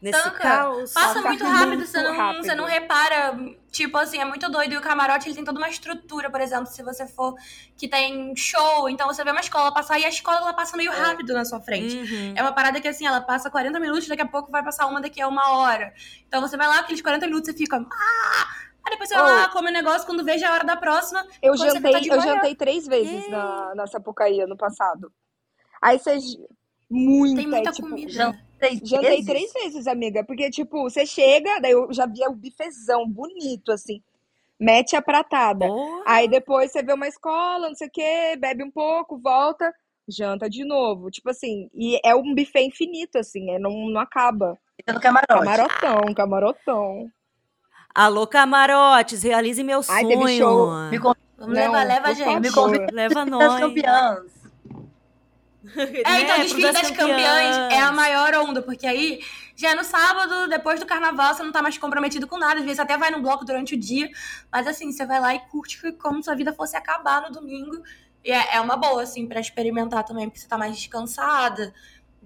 [0.00, 0.38] nesse Tanca.
[0.38, 0.92] caos.
[0.92, 2.44] Passa muito rápido, muito você não, rápido.
[2.44, 3.38] você não repara.
[3.70, 4.72] Tipo assim, é muito doido.
[4.72, 7.34] E o camarote ele tem toda uma estrutura, por exemplo, se você for
[7.76, 10.90] que tem show, então você vê uma escola passar e a escola ela passa meio
[10.90, 11.96] rápido na sua frente.
[11.96, 12.34] Uhum.
[12.36, 15.00] É uma parada que assim, ela passa 40 minutos, daqui a pouco vai passar uma
[15.00, 15.92] daqui a uma hora.
[16.26, 17.76] Então você vai lá, aqueles 40 minutos, você fica.
[17.76, 18.68] Ah!
[18.84, 21.26] Aí depois você vai lá, come o negócio, quando veja a hora da próxima.
[21.42, 23.30] Eu jantei, tá eu jantei três vezes Que?
[23.30, 25.12] na, na Sapucaí ano passado.
[25.80, 26.18] Aí você.
[26.90, 28.47] Muita, Tem muita tipo, comida.
[28.58, 29.26] Três Jantei vezes?
[29.26, 30.24] três vezes, amiga.
[30.24, 34.02] Porque, tipo, você chega, daí eu já via o bifezão bonito, assim.
[34.58, 35.66] Mete a pratada.
[35.66, 36.02] Porra.
[36.06, 39.72] Aí depois você vê uma escola, não sei o quê, bebe um pouco, volta,
[40.08, 41.10] janta de novo.
[41.10, 44.58] Tipo assim, e é um buffet infinito, assim, é, não, não acaba.
[44.76, 45.28] Fica no camarote.
[45.28, 47.10] Camarotão, camarotão.
[47.94, 50.08] Alô, camarotes, realize meu Ai, sonho.
[50.08, 50.72] teve show.
[50.90, 50.98] Me
[51.38, 52.40] Vamos Não, levar, leva a gente.
[52.40, 53.60] Me convida Leva nós.
[55.68, 56.04] Campeãs.
[56.06, 59.20] É, então, o desfile das campeãs é a maior onda, porque aí
[59.54, 62.60] já é no sábado, depois do carnaval, você não tá mais comprometido com nada.
[62.60, 64.08] Às vezes até vai no bloco durante o dia,
[64.50, 67.82] mas assim, você vai lá e curte como se a vida fosse acabar no domingo.
[68.24, 71.72] E é, é uma boa, assim, pra experimentar também, porque você tá mais descansada.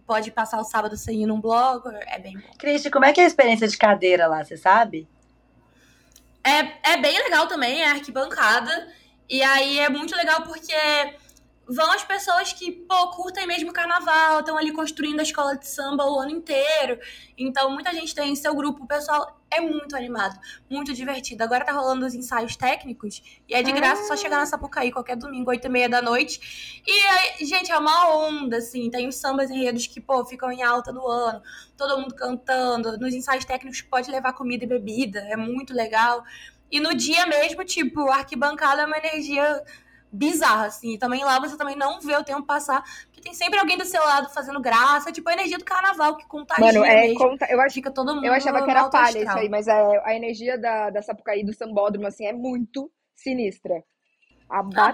[0.07, 2.48] Pode passar o sábado sem ir num bloco, é bem bom.
[2.59, 5.09] Cristi, como é que é a experiência de cadeira lá, você sabe?
[6.44, 8.88] É, é bem legal também, é arquibancada.
[9.28, 10.74] E aí é muito legal porque
[11.72, 16.04] vão as pessoas que, pô, curtem mesmo carnaval, estão ali construindo a escola de samba
[16.04, 16.98] o ano inteiro.
[17.37, 20.38] Então, muita gente tem seu grupo, o pessoal é muito animado,
[20.70, 21.42] muito divertido.
[21.42, 25.16] Agora tá rolando os ensaios técnicos e é de graça só chegar na Sapucaí qualquer
[25.16, 26.82] domingo, 8 e meia da noite.
[26.87, 28.90] E gente, é uma onda, assim.
[28.90, 31.42] Tem os sambas enredos que, pô, ficam em alta no ano,
[31.76, 32.96] todo mundo cantando.
[32.98, 36.24] Nos ensaios técnicos pode levar comida e bebida, é muito legal.
[36.70, 39.62] E no dia mesmo, tipo, arquibancada é uma energia
[40.12, 40.94] bizarra, assim.
[40.94, 43.85] E também lá você também não vê o tempo passar, porque tem sempre alguém do
[43.85, 47.18] seu lado fazendo graça, tipo a energia do carnaval que contagia Mano, é, mesmo.
[47.18, 50.03] conta, eu, ach, Fica todo mundo eu achava que era palha isso aí, mas a,
[50.05, 53.83] a energia da, da Sapucaí, do sambódromo, assim, é muito sinistra.
[54.52, 54.92] A A bateria...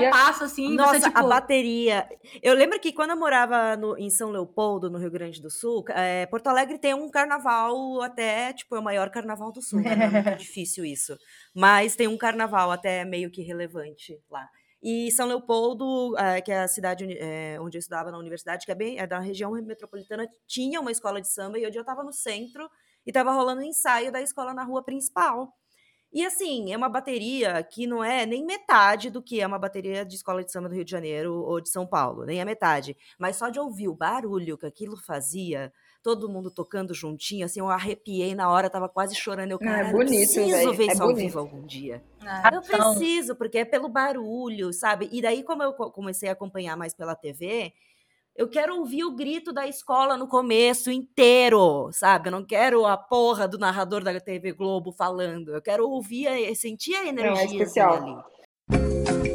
[0.00, 2.08] bateria passa assim, Nossa, você, tipo, a bateria.
[2.42, 5.84] Eu lembro que quando eu morava no- em São Leopoldo, no Rio Grande do Sul,
[5.90, 9.94] é, Porto Alegre tem um carnaval até, tipo, é o maior carnaval do Sul, né?
[9.94, 11.16] Não é muito difícil isso.
[11.54, 14.48] Mas tem um carnaval até meio que relevante lá.
[14.82, 18.72] E São Leopoldo, é, que é a cidade é, onde eu estudava na universidade, que
[18.72, 22.02] é bem é da região metropolitana, tinha uma escola de samba e onde eu estava
[22.02, 22.68] no centro
[23.06, 25.52] e estava rolando um ensaio da escola na rua principal.
[26.12, 30.04] E assim, é uma bateria que não é nem metade do que é uma bateria
[30.06, 32.96] de escola de samba do Rio de Janeiro ou de São Paulo, nem a metade.
[33.18, 35.70] Mas só de ouvir o barulho que aquilo fazia,
[36.02, 39.50] todo mundo tocando juntinho, assim, eu arrepiei na hora, tava quase chorando.
[39.52, 41.24] Eu, Não, é cara, eu bonito, preciso velho, ver é isso ao bonito.
[41.26, 42.02] vivo algum dia.
[42.22, 45.08] ah, Eu Então- preciso, porque é pelo barulho, sabe?
[45.12, 47.72] E daí, como eu co- comecei a acompanhar mais pela TV,
[48.38, 52.28] eu quero ouvir o grito da escola no começo inteiro, sabe?
[52.28, 55.52] Eu não quero a porra do narrador da TV Globo falando.
[55.52, 57.94] Eu quero ouvir, a- sentir a energia especial.
[57.96, 59.28] ali.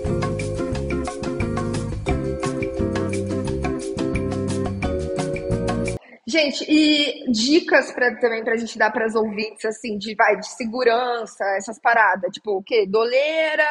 [6.26, 11.44] Gente, e dicas pra, também pra gente dar pras ouvintes, assim, de, vai, de segurança,
[11.58, 12.32] essas paradas.
[12.32, 12.86] Tipo, o quê?
[12.88, 13.64] Doleira?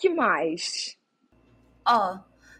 [0.00, 0.96] que mais?
[1.86, 2.18] Ó,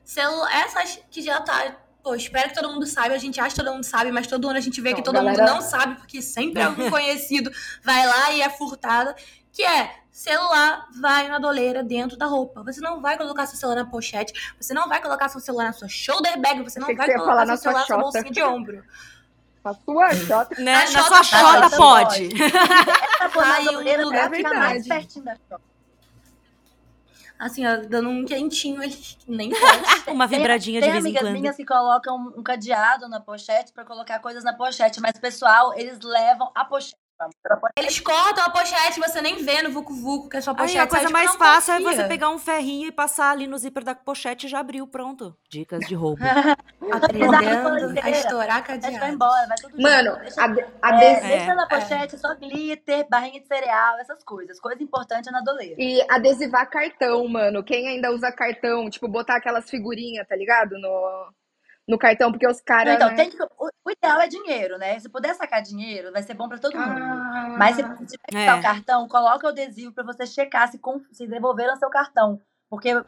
[0.08, 0.46] celu...
[0.48, 1.76] essas que já tá.
[2.02, 3.14] Pô, espero que todo mundo saiba.
[3.14, 5.02] A gente acha que todo mundo sabe, mas todo ano a gente vê Não, que
[5.02, 7.50] todo galera- mundo não sabe, porque sempre algum conhecido
[7.82, 9.14] vai lá e é furtado.
[9.52, 12.62] Que é celular vai na doleira dentro da roupa.
[12.62, 15.72] Você não vai colocar seu celular na pochete, você não vai colocar seu celular na
[15.72, 18.02] sua shoulder bag, você não Achei vai colocar seu celular na sua chota.
[18.02, 18.84] bolsinha de ombro.
[19.64, 20.54] A sua jota.
[20.62, 20.72] Né?
[20.72, 22.28] Na Na chota sua chota pode.
[22.28, 22.50] pode.
[23.18, 24.76] Tá pôr na Ai, um doleira lugar pra ficar
[27.38, 28.98] Assim, ó, dando um quentinho ali,
[29.28, 29.82] nem pode.
[30.10, 31.40] Uma Tem- vibradinha Tem de vez em amigas quando.
[31.40, 36.00] minhas que colocam um cadeado na pochete pra colocar coisas na pochete, mas pessoal, eles
[36.00, 36.96] levam a pochete.
[37.76, 40.78] Eles cortam a pochete, você nem vê no Vucu Vucu, que é sua Aí pochete.
[40.78, 41.12] a coisa sabe?
[41.12, 44.48] mais fácil é você pegar um ferrinho e passar ali no zíper da pochete e
[44.48, 45.36] já abriu, pronto.
[45.48, 46.22] Dicas de roubo.
[46.90, 49.12] Aprendendo a estourar vai cadeado.
[49.12, 50.40] embora, vai tudo Mano, junto.
[50.40, 51.66] A, a é, des- deixa na é.
[51.68, 54.60] pochete só glitter, barrinha de cereal, essas coisas.
[54.60, 55.74] Coisa importante é na doleira.
[55.78, 57.62] E adesivar cartão, mano.
[57.64, 60.78] Quem ainda usa cartão, tipo, botar aquelas figurinhas, tá ligado?
[60.78, 61.28] No,
[61.88, 62.94] no cartão, porque os caras.
[62.94, 63.14] então, né?
[63.16, 63.48] tem que, o,
[63.84, 65.00] O ideal é dinheiro, né?
[65.00, 67.00] Se puder sacar dinheiro, vai ser bom pra todo mundo.
[67.00, 68.54] Ah, Mas se você tiver que É.
[68.54, 72.40] o cartão, coloca o adesivo pra você checar se, com- se devolveram seu cartão.
[72.68, 73.06] Porque rola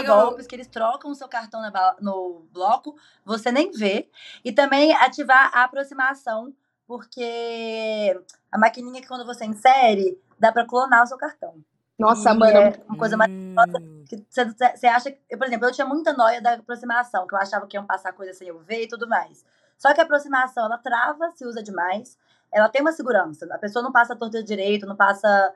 [0.00, 4.10] Ah, golpes que eles trocam o seu cartão na no bloco, você nem vê.
[4.44, 6.52] E também ativar a aproximação,
[6.86, 11.54] porque a maquininha que quando você insere, dá pra clonar o seu cartão.
[11.98, 15.72] Nossa, E mano, é uma coisa mais Hum, você, acha que, eu, por exemplo, eu
[15.72, 18.82] tinha muita noia da aproximação, que eu achava que iam passar coisa sem eu ver
[18.84, 19.44] e tudo mais.
[19.78, 22.16] Só que a aproximação, ela trava se usa demais,
[22.52, 23.46] ela tem uma segurança.
[23.52, 25.54] A pessoa não passa a torta direito, não passa.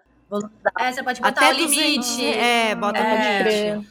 [0.79, 2.27] É, você pode botar Até o limite.
[2.27, 3.75] É, bota o É.
[3.75, 3.89] limite.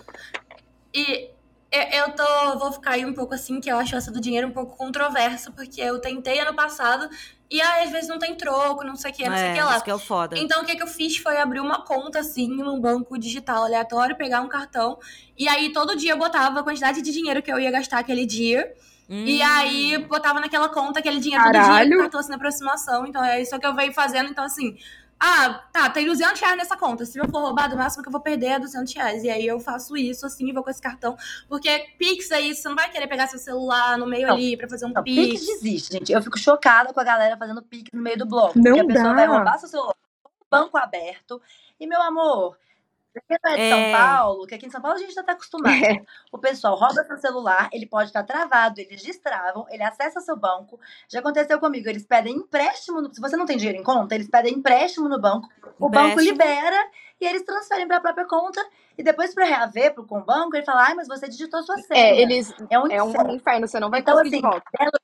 [0.94, 1.32] E
[1.72, 4.48] eu eu tô, vou ficar aí um pouco assim, que eu acho essa do dinheiro
[4.48, 7.08] um pouco controversa, porque eu tentei ano passado
[7.52, 9.54] e aí, às vezes não tem troco, não sei o que, não sei o É,
[9.56, 9.76] que lá.
[9.76, 10.38] isso que é o foda.
[10.38, 14.16] Então, o que, que eu fiz foi abrir uma conta, assim, num banco digital aleatório,
[14.16, 15.00] pegar um cartão.
[15.36, 18.24] E aí, todo dia eu botava a quantidade de dinheiro que eu ia gastar aquele
[18.28, 18.72] dia.
[19.10, 19.44] E Hum.
[19.44, 21.98] aí, botava naquela conta aquele dinheiro todo dia, Caralho.
[21.98, 23.08] cartão assim na aproximação.
[23.08, 24.30] Então, é isso que eu venho fazendo.
[24.30, 24.78] Então, assim,
[25.20, 27.06] ah, tá, tem 200 reais nessa conta.
[27.06, 29.24] Se eu for roubado, o máximo que eu vou perder é 200 reais.
[29.24, 31.18] E aí, eu faço isso, assim, vou com esse cartão.
[31.48, 34.36] Porque Pix é isso, você não vai querer pegar seu celular no meio Não.
[34.36, 35.46] ali pra fazer um Não, Pix Pix.
[35.46, 36.12] desiste, gente.
[36.12, 38.58] Eu fico chocada com a galera fazendo Pix no meio do bloco.
[38.58, 39.96] Não porque a pessoa vai roubar seu celular,
[40.50, 41.42] banco aberto.
[41.80, 42.58] E, meu amor,
[43.14, 43.70] você não é de É.
[43.70, 45.74] São Paulo, que aqui em São Paulo a gente já tá acostumado.
[45.84, 46.02] É.
[46.32, 50.80] O pessoal rouba seu celular, ele pode estar travado, eles destravam, ele acessa seu banco.
[51.08, 53.02] Já aconteceu comigo, eles pedem empréstimo.
[53.02, 55.48] no- Se você não tem dinheiro em conta, eles pedem empréstimo no banco.
[55.80, 58.64] O banco libera e eles transferem para a própria conta.
[58.98, 61.78] E depois, para reaver pro com o banco, ele fala: ai, mas você digitou sua
[61.78, 62.00] senha.
[62.00, 62.54] é, eles.
[62.70, 63.68] É um É um inferno.
[63.68, 65.00] você não vai Então, conseguir assim, de volta.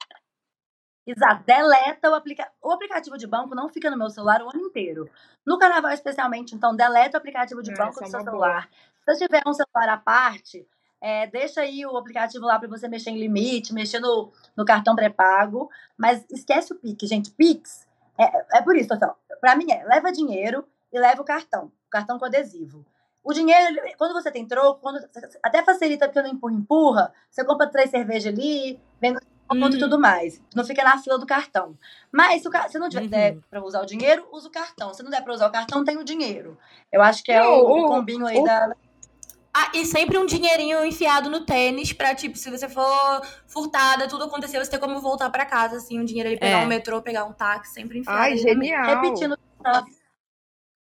[1.06, 2.56] Exato, deleta o aplicativo.
[2.62, 5.10] O aplicativo de banco não fica no meu celular o ano inteiro.
[5.46, 8.68] No carnaval, especialmente, então, deleta o aplicativo de É, banco do é seu celular.
[9.04, 10.68] Se você tiver um celular à parte,
[11.00, 14.96] é, deixa aí o aplicativo lá para você mexer em limite, mexer no, no cartão
[14.96, 15.70] pré-pago.
[15.96, 17.30] Mas esquece o Pix, gente.
[17.30, 17.88] Pix
[18.18, 19.16] é, é por isso, pessoal.
[19.40, 21.66] Pra mim é, leva dinheiro e leva o cartão.
[21.86, 22.84] O cartão com adesivo.
[23.24, 25.00] O dinheiro, quando você tem troco, quando,
[25.44, 27.14] até facilita porque não empurra, empurra.
[27.30, 29.16] Você compra três cervejas ali, vem
[29.48, 29.80] ponto e Uhum.
[29.80, 30.42] tudo mais.
[30.56, 31.78] Não fica na fila do cartão.
[32.12, 33.10] Mas se o se não tiver Uhum.
[33.10, 34.94] der pra usar o dinheiro, usa o cartão.
[34.94, 36.58] Se não der pra usar o cartão, tem o dinheiro.
[36.92, 38.76] Eu acho que é o, o o- combinho aí o- da.
[39.58, 44.26] Ah, e sempre um dinheirinho enfiado no tênis pra, tipo, se você for furtada, tudo
[44.26, 46.66] aconteceu, você ter como voltar pra casa, assim, um dinheiro ali, pegar É.
[46.66, 48.18] um metrô, pegar um táxi, sempre enfiado.
[48.20, 48.84] Ai, genial.
[49.02, 49.86] Repetindo o que você tava-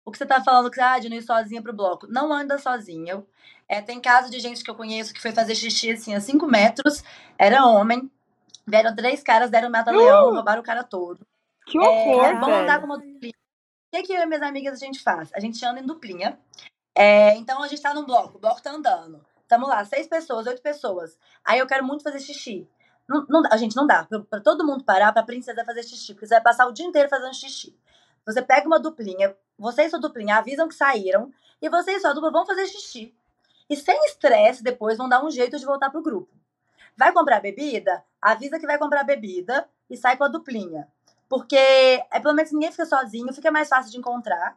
[0.06, 2.08] o que você tá falando, que ah, de não ir sozinha pro bloco.
[2.10, 3.23] Não anda sozinha.
[3.69, 6.47] É, tem caso de gente que eu conheço que foi fazer xixi assim a 5
[6.47, 7.04] metros,
[7.38, 8.10] era homem.
[8.65, 10.36] Vieram três caras, deram mata-leão, Uh!
[10.36, 11.26] roubaram o cara todo.
[11.65, 12.63] Que É, horror, é bom velho.
[12.63, 13.34] andar com uma duplinha.
[13.34, 15.30] O que, que eu e minhas amigas a gente faz?
[15.34, 16.39] A gente anda em duplinha.
[16.95, 19.23] É, então a gente tá num bloco, o bloco tá andando.
[19.47, 21.17] Tamo lá, seis pessoas, oito pessoas.
[21.43, 22.67] Aí eu quero muito fazer xixi.
[23.08, 24.06] Não, não a gente não dá.
[24.06, 26.13] Pra, pra todo mundo parar, pra princesa fazer xixi.
[26.13, 27.78] Porque você vai passar o dia inteiro fazendo xixi.
[28.26, 31.32] Você pega uma duplinha, você e sua duplinha avisam que saíram.
[31.62, 33.13] E você e sua dupla vão fazer xixi.
[33.69, 36.34] E sem estresse, depois vão dar um jeito de voltar pro grupo.
[36.97, 38.03] Vai comprar bebida?
[38.21, 40.88] Avisa que vai comprar bebida e sai com a duplinha.
[41.29, 44.56] Porque é, pelo menos ninguém fica sozinho, fica mais fácil de encontrar.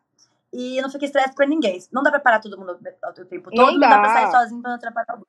[0.53, 1.79] E não fica estresse pra ninguém.
[1.93, 4.61] Não dá pra parar todo mundo o tempo Não todo, não dá pra sair sozinho
[4.63, 5.29] pra não atrapalhar grupo.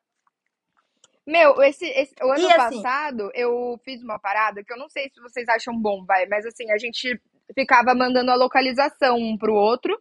[1.25, 4.87] Meu, esse, esse- o ano E assim- passado eu fiz uma parada que eu não
[4.87, 7.19] sei se vocês acham bom, vai, mas assim, a gente
[7.53, 9.99] ficava mandando a localização um pro outro.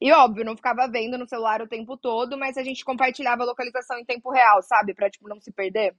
[0.00, 3.46] E óbvio, não ficava vendo no celular o tempo todo, mas a gente compartilhava a
[3.46, 4.94] localização em tempo real, sabe?
[4.94, 5.94] Pra, tipo, não se perder.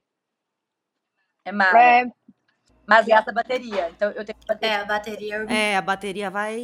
[1.50, 1.82] É mara.
[1.82, 2.06] É,
[2.86, 3.90] Mas gasta bateria.
[3.96, 4.82] Então eu tenho É, bateria.
[4.82, 5.36] a bateria.
[5.50, 6.60] É, a bateria vai.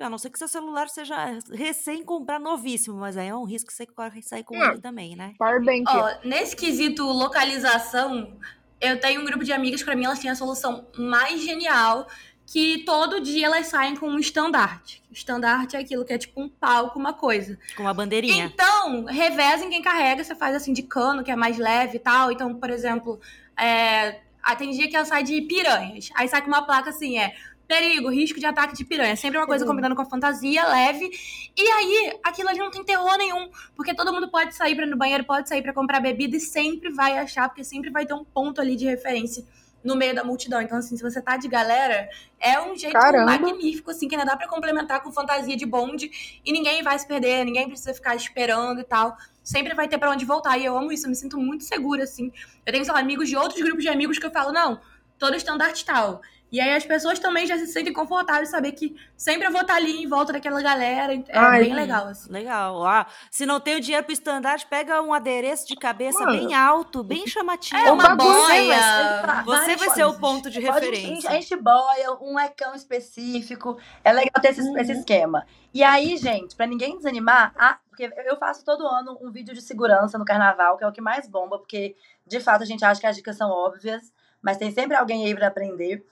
[0.00, 3.68] A não ser que seu celular seja recém comprar novíssimo, mas aí é um risco
[3.68, 5.34] que você corre sair com ele também, né?
[5.38, 5.84] Powerbank.
[5.88, 8.36] Ó, nesse quesito localização,
[8.80, 12.08] eu tenho um grupo de amigas, pra mim elas têm a solução mais genial,
[12.46, 15.00] que todo dia elas saem com um estandarte.
[15.08, 17.56] O estandarte é aquilo que é tipo um palco, uma coisa.
[17.76, 18.46] Com uma bandeirinha.
[18.52, 22.32] Então, revezem quem carrega, você faz assim de cano, que é mais leve e tal.
[22.32, 23.20] Então, por exemplo,
[23.58, 24.20] é,
[24.58, 26.10] tem dia que ela sai de piranhas.
[26.14, 27.34] Aí sai com uma placa assim, é
[27.66, 29.16] perigo, risco de ataque de piranha.
[29.16, 29.70] Sempre uma coisa Uhum.
[29.70, 31.10] combinando com a fantasia, leve.
[31.56, 33.48] E aí, aquilo ali não tem terror nenhum.
[33.74, 36.40] Porque todo mundo pode sair pra ir no banheiro, pode sair pra comprar bebida e
[36.40, 39.44] sempre vai achar, porque sempre vai ter um ponto ali de referência
[39.84, 40.62] no meio da multidão.
[40.62, 42.08] Então, assim, se você tá de galera,
[42.40, 43.26] é um jeito Caramba.
[43.26, 47.06] magnífico, assim, que ainda dá pra complementar com fantasia de bonde e ninguém vai se
[47.06, 49.14] perder, ninguém precisa ficar esperando e tal.
[49.42, 50.56] Sempre vai ter pra onde voltar.
[50.56, 52.32] E eu amo isso, eu me sinto muito segura, assim.
[52.64, 54.80] Eu tenho, sei lá, amigos de outros grupos de amigos que eu falo, não,
[55.18, 56.22] todo estandarte tal.
[56.54, 59.62] E aí as pessoas também já se sentem confortáveis de saber que sempre eu vou
[59.62, 61.12] estar ali em volta daquela galera.
[61.12, 62.30] É Ai, bem legal, assim.
[62.30, 62.86] Legal.
[62.86, 66.30] Ah, se não tem o dinheiro pro estandarte, pega um adereço de cabeça Mano.
[66.30, 67.76] bem alto, bem chamativo.
[67.80, 69.42] É uma bagulho, boia.
[69.44, 71.26] Você vai ser o ponto de Pode referência.
[71.28, 73.76] enche- enche boia, um ecão específico.
[74.04, 74.78] É legal ter esse, Uhum.
[74.78, 75.44] esse esquema.
[75.72, 79.60] E aí, gente, pra ninguém desanimar, ah, porque eu faço todo ano um vídeo de
[79.60, 83.00] segurança no carnaval, que é o que mais bomba, porque de fato a gente acha
[83.00, 86.04] que as dicas são óbvias, mas tem sempre alguém aí pra aprender.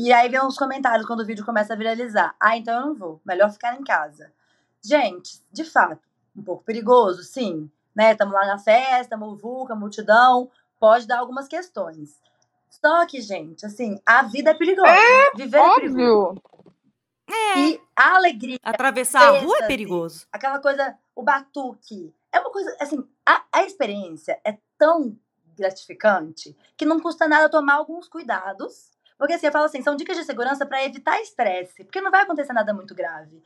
[0.00, 2.32] E aí vem uns comentários quando o vídeo começa a viralizar.
[2.38, 3.20] Ah, então eu não vou.
[3.24, 4.32] Melhor ficar em casa.
[4.80, 6.00] Gente, de fato,
[6.36, 7.68] um pouco perigoso, sim.
[7.96, 8.12] Né?
[8.12, 10.48] Estamos lá na festa, muvuca, multidão.
[10.78, 12.20] Pode dar algumas questões.
[12.70, 14.94] Só que, gente, assim, a vida é perigosa.
[15.34, 16.00] Viver é perigoso.
[16.00, 16.42] Óbvio.
[17.56, 20.28] E a alegria, Atravessar a rua é perigoso.
[20.30, 22.14] aquela coisa, o batuque.
[22.30, 25.18] É uma coisa, assim, a, a experiência é tão
[25.56, 28.96] gratificante que não custa nada tomar alguns cuidados.
[29.18, 32.22] Porque assim, eu falo assim, são dicas de segurança para evitar estresse, porque não vai
[32.22, 33.42] acontecer nada muito grave.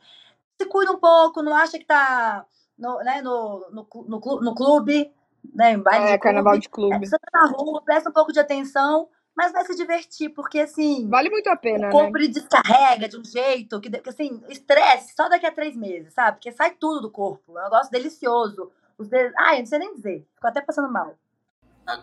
[0.61, 2.45] Se cuida um pouco, não acha que tá
[2.77, 5.11] no, né, no, no, no, no clube,
[5.53, 6.61] né, em baile É, de carnaval clube.
[6.61, 7.07] de clube.
[7.07, 11.09] Você tá na rua, presta um pouco de atenção, mas vai se divertir, porque assim,
[11.09, 11.91] Vale muito a pena, o né?
[11.91, 16.37] corpo descarrega de um jeito que, assim, estresse só daqui a três meses, sabe?
[16.37, 17.57] Porque sai tudo do corpo.
[17.57, 18.71] É um negócio delicioso.
[18.95, 19.31] Os de...
[19.39, 20.27] Ai, não sei nem dizer.
[20.35, 21.15] Ficou até passando mal.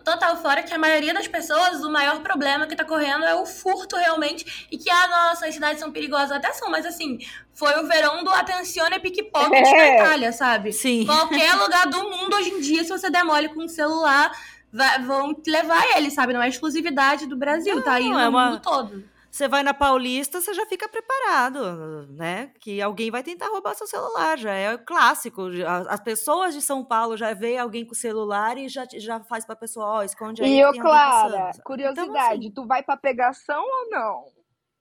[0.03, 3.45] Total, fora que a maioria das pessoas, o maior problema que tá correndo é o
[3.47, 4.67] furto realmente.
[4.71, 6.31] E que, ah, nossa, as cidades são perigosas.
[6.31, 7.17] Até são, mas assim,
[7.53, 9.71] foi o verão do Atencione Pickpocket É.
[9.75, 10.71] na Itália, sabe?
[10.71, 11.05] Sim.
[11.05, 14.31] Qualquer lugar do mundo hoje em dia, se você demole com um celular,
[14.71, 16.31] vai- vão te levar ele, sabe?
[16.31, 19.03] Não é exclusividade do Brasil, tá aí Não, no é uma- mundo todo.
[19.31, 22.51] Você vai na Paulista, você já fica preparado, né?
[22.59, 25.43] Que alguém vai tentar roubar seu celular, já é o clássico.
[25.87, 29.45] As pessoas de São Paulo já vê alguém com o celular e já, já faz
[29.45, 30.57] pra pessoa, ó, esconde aí.
[30.57, 34.25] E alguém Clara, curiosidade, Então, tu vai pra pegação ou não?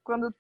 [0.02, 0.34] Quando.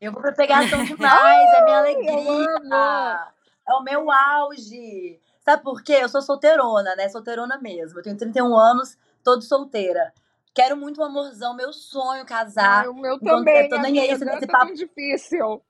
[0.00, 3.32] Eu vou pra pegação demais, é minha eu alegria.
[3.68, 5.20] É o meu auge.
[5.40, 5.98] Sabe por quê?
[6.00, 7.08] Eu sou solteirona, né?
[7.08, 8.00] Solteirona mesmo.
[8.00, 10.12] Eu tenho 31 anos, tô de solteira.
[10.54, 12.80] Quero muito um amorzão, meu sonho casar.
[12.82, 14.66] Ai, o meu Enquanto também, eu tô nem aí, amiga, esse- não esse tá papo.
[14.66, 15.62] tão difícil.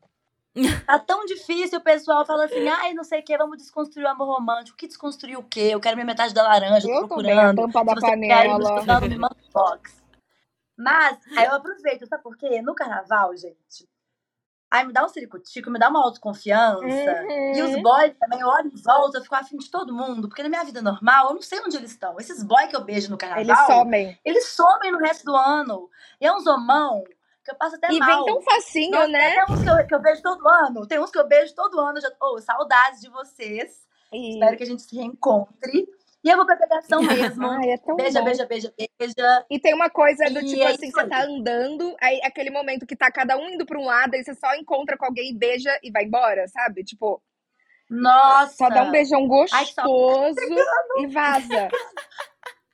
[0.86, 4.08] Tá tão difícil, o pessoal fala assim, ai, não sei o que, vamos desconstruir o
[4.08, 4.76] amor romântico.
[4.76, 5.70] Que desconstruir o quê?
[5.72, 7.62] Eu quero minha metade da laranja, tô Eu também, a procurando.
[7.62, 8.62] tampa da você quer me panela.
[8.74, 10.02] escutando, me manda um box.
[10.76, 12.60] Mas, aí eu aproveito, sabe por quê?
[12.60, 13.88] No carnaval, gente,
[14.72, 16.82] aí me dá um ciricutico, me dá uma autoconfiança.
[17.54, 17.82] E os Uhum.
[17.82, 20.28] boys também, eu olho em volta, eu fico afim de todo mundo.
[20.28, 22.18] Porque na minha vida normal, eu não sei onde eles estão.
[22.18, 24.18] Esses boys que eu beijo no carnaval, Eles somem.
[24.24, 25.88] eles somem no resto do ano.
[26.20, 27.04] E é um zomão
[27.44, 28.08] que eu passo até E mal.
[28.08, 29.44] vem tão facinho, né?
[29.44, 30.86] Tem uns que eu, que eu beijo todo ano.
[30.86, 32.00] Tem uns que eu beijo todo ano.
[32.00, 32.08] Já...
[32.20, 33.86] Oh, saudades de vocês.
[34.12, 34.34] E...
[34.34, 35.86] Espero que a gente se reencontre.
[36.24, 37.46] E eu vou pra pegação mesmo.
[37.46, 38.24] Ai, é tão beija, bom.
[38.24, 39.46] beija, beija, beija.
[39.50, 42.86] E tem uma coisa do E tipo é assim, você tá andando, aí aquele momento
[42.86, 45.76] que tá cada um indo pra um lado, aí você só encontra com alguém, beija
[45.82, 46.84] e vai embora, sabe?
[46.84, 47.20] Tipo,
[47.90, 48.54] Nossa.
[48.54, 50.36] só dá um beijão Ai, gostoso
[50.98, 51.68] e vaza.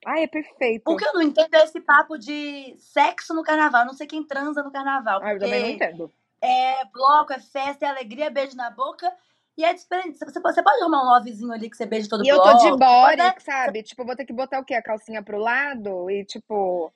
[0.06, 0.90] Ai, é perfeito.
[0.90, 3.82] O que eu não entendo é esse papo de sexo no carnaval.
[3.82, 5.20] Eu não sei quem transa no carnaval.
[5.22, 6.12] Ai, eu também não entendo.
[6.40, 9.12] é bloco, é festa, é alegria, beijo na boca.
[9.58, 10.16] E é diferente.
[10.16, 12.52] Você pode, você pode arrumar um lovezinho ali que você beija todo E eu tô
[12.52, 13.82] de você pode, body, sabe?
[13.82, 14.74] Tipo, vou ter que botar o quê?
[14.74, 16.92] A calcinha pro lado e tipo.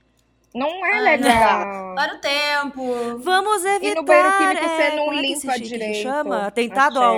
[0.55, 1.95] Não é Ai, legal.
[1.97, 3.19] Para o tempo.
[3.19, 3.87] Vamos evitar.
[3.87, 6.47] E no banheiro químico você é, não como é que limpa que direito chama?
[6.47, 7.17] Atentado ao,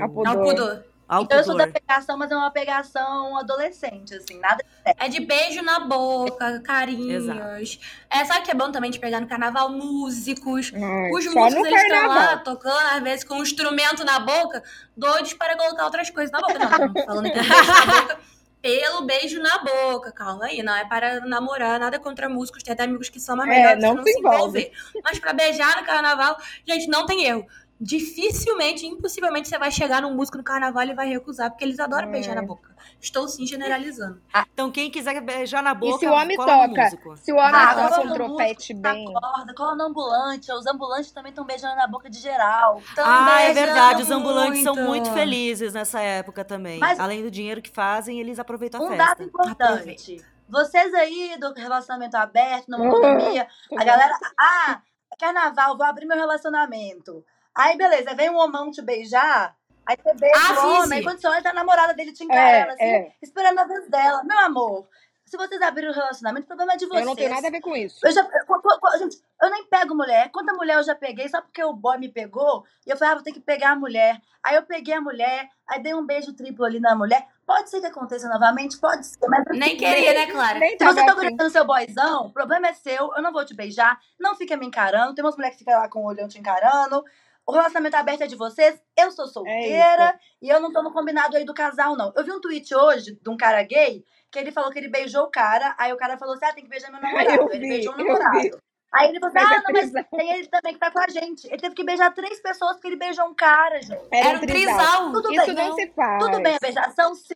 [0.00, 0.84] ao Ao pudor.
[1.18, 4.64] Então eu sou da pegação, mas é uma pegação adolescente, assim, nada.
[4.98, 7.78] É de beijo na boca, carinhos.
[8.10, 9.70] É, sabe o que é bom também de pegar no carnaval?
[9.70, 10.72] Músicos.
[10.74, 14.62] Ai, Os músicos, eles estão lá tocando, às vezes com um instrumento na boca,
[14.96, 16.58] doidos para colocar outras coisas na boca.
[16.58, 18.18] Não, não falando que é beijo na boca,
[18.60, 20.12] pelo beijo na boca.
[20.12, 22.62] Calma aí, não é para namorar, nada contra músicos.
[22.62, 24.60] Tem até amigos que são mais É, melhores não não se se envolve.
[24.60, 24.72] envolver.
[25.04, 26.36] Mas para beijar no carnaval,
[26.66, 27.46] gente, não tem erro.
[27.78, 32.08] Dificilmente, impossivelmente, você vai chegar num músico no carnaval e vai recusar, porque eles adoram
[32.08, 32.10] É.
[32.10, 32.74] beijar na boca.
[33.00, 34.20] Estou sim generalizando.
[34.52, 37.16] Então quem quiser beijar na E boca, se o homem toca, músico.
[37.18, 39.14] se o homem Ah, toca um no tropete músico, bem.
[39.16, 40.50] Acorda, cola no ambulante.
[40.52, 42.80] Os ambulantes também estão beijando na boca de geral.
[42.98, 44.02] Ah, é verdade.
[44.02, 44.88] Os ambulantes são muito.
[44.88, 46.78] muito felizes nessa época também.
[46.78, 49.04] Mas- Além do dinheiro que fazem, eles aproveitam a Um festa.
[49.04, 50.24] dado importante.
[50.48, 53.46] Vocês aí do relacionamento aberto, Ah, na monogamia,
[53.76, 54.16] a galera.
[54.38, 54.80] Ah,
[55.18, 57.24] carnaval, vou abrir meu relacionamento.
[57.56, 59.54] Aí, beleza, vem um homão te beijar.
[59.86, 62.24] Aí você beija Ah, o homem, aí quando você olha, tá a namorada dele te
[62.24, 63.12] encarando, É, assim, é.
[63.22, 64.22] esperando a vez dela.
[64.24, 64.88] Meu amor,
[65.24, 67.00] se vocês abrirem o relacionamento, o problema é de vocês.
[67.02, 68.04] Eu não tenho nada a ver com isso.
[68.04, 70.30] Eu já, qu- gente, Eu nem pego mulher.
[70.32, 72.64] Quanta mulher eu já peguei só porque o boy me pegou?
[72.86, 74.20] E eu falei, ah, vou ter que pegar a mulher.
[74.42, 77.26] Aí eu peguei a mulher, aí dei um beijo triplo ali na mulher.
[77.46, 78.78] Pode ser que aconteça novamente?
[78.78, 79.18] Pode ser.
[79.28, 80.58] Mas Nem queria, né, Clara?
[80.58, 81.14] Se você tá afim.
[81.14, 83.12] gostando do seu boyzão, o problema é seu.
[83.14, 84.00] Eu não vou te beijar.
[84.18, 85.14] Não fica me encarando.
[85.14, 87.04] Tem umas mulheres que ficam lá com o olhão te encarando.
[87.46, 88.82] O relacionamento aberto é de vocês.
[88.96, 92.12] Eu sou solteira e eu não tô no combinado aí do casal, não.
[92.16, 95.24] Eu vi um tweet hoje de um cara gay que ele falou que ele beijou
[95.24, 95.74] o cara.
[95.78, 97.30] Aí o cara falou assim: ah, tem que beijar meu namorado.
[97.30, 98.58] Eu ele vi, beijou o namorado.
[98.92, 100.98] Aí ele falou assim: Mas é ah, não, mas tem ele também que tá com
[100.98, 101.46] a gente.
[101.46, 104.08] Ele teve que beijar três pessoas porque ele beijou um cara, gente.
[104.10, 105.12] Era um trisal.
[105.12, 106.24] Tudo Isso bem, não se faz.
[106.24, 107.34] tudo bem a beijação, sim.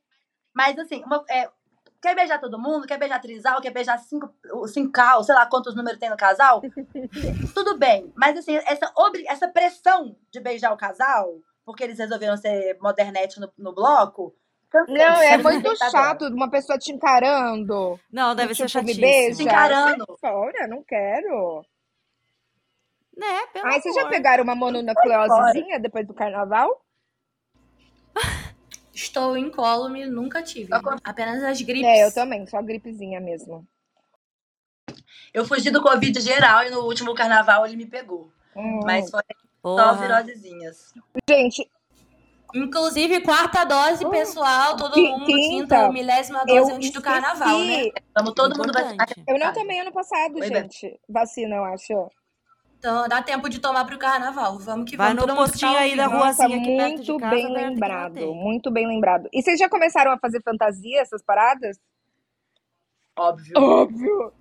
[0.53, 1.49] Mas assim, uma- é,
[2.01, 2.87] quer beijar todo mundo?
[2.87, 3.61] Quer beijar trisal?
[3.61, 6.61] Quer beijar cinco, o cinco cal, sei lá quantos números tem no casal?
[7.55, 8.13] tudo bem.
[8.17, 8.93] Mas assim, essa,
[9.27, 14.35] essa pressão de beijar o casal, porque eles resolveram ser modernete no, no bloco.
[14.71, 14.95] cansei.
[14.97, 17.99] Não, é muito chato uma pessoa te encarando.
[18.11, 19.07] Não, deve ser Tipo, me chatíssimo.
[19.07, 19.35] beija.
[19.37, 20.05] Se encarando.
[20.21, 21.63] Fora, não quero.
[23.17, 24.13] Né, pelo Ai, vocês já amor.
[24.13, 26.83] pegaram uma mononucleosezinha depois do carnaval?
[29.03, 30.75] Estou incólume, nunca tive.
[30.75, 31.89] Eu Apenas as gripes.
[31.89, 33.67] É, eu também, só gripezinha mesmo.
[35.33, 38.31] Eu fugi do Covid geral e no último carnaval ele me pegou.
[38.55, 38.81] Hum.
[38.85, 39.95] Mas foi só Porra.
[39.95, 40.93] virosezinhas.
[41.29, 41.67] Gente,
[42.53, 45.77] Inclusive, quarta dose, pessoal, todo mundo, quinta.
[45.77, 47.87] quinta, milésima eu dose antes do carnaval, né?
[47.87, 47.93] esqueci.
[48.09, 49.13] Estamos todo mundo vacinado.
[49.13, 49.25] Importante.
[49.29, 51.01] Eu não tomei ano passado, Oi, gente.
[51.09, 52.11] Vacina, eu acho.
[52.81, 54.59] Então dá tempo de tomar pro carnaval.
[54.59, 55.23] Vamos que Vai vamos.
[55.23, 56.09] no todo mundo postinho aí da.
[56.09, 58.35] Nossa, ruazinha aqui perto de muito casa, bem lembrado.
[58.35, 59.29] Muito bem lembrado.
[59.31, 61.79] E vocês já começaram a fazer fantasia, essas paradas?
[63.19, 63.53] Óbvio.
[63.55, 64.33] Óbvio.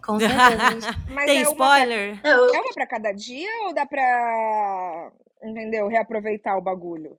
[0.00, 0.96] Com certeza.
[1.10, 2.20] Mas Tem é, uma, spoiler?
[2.24, 5.10] Eu, é uma pra cada dia ou dá pra,
[5.42, 7.18] entendeu, reaproveitar o bagulho?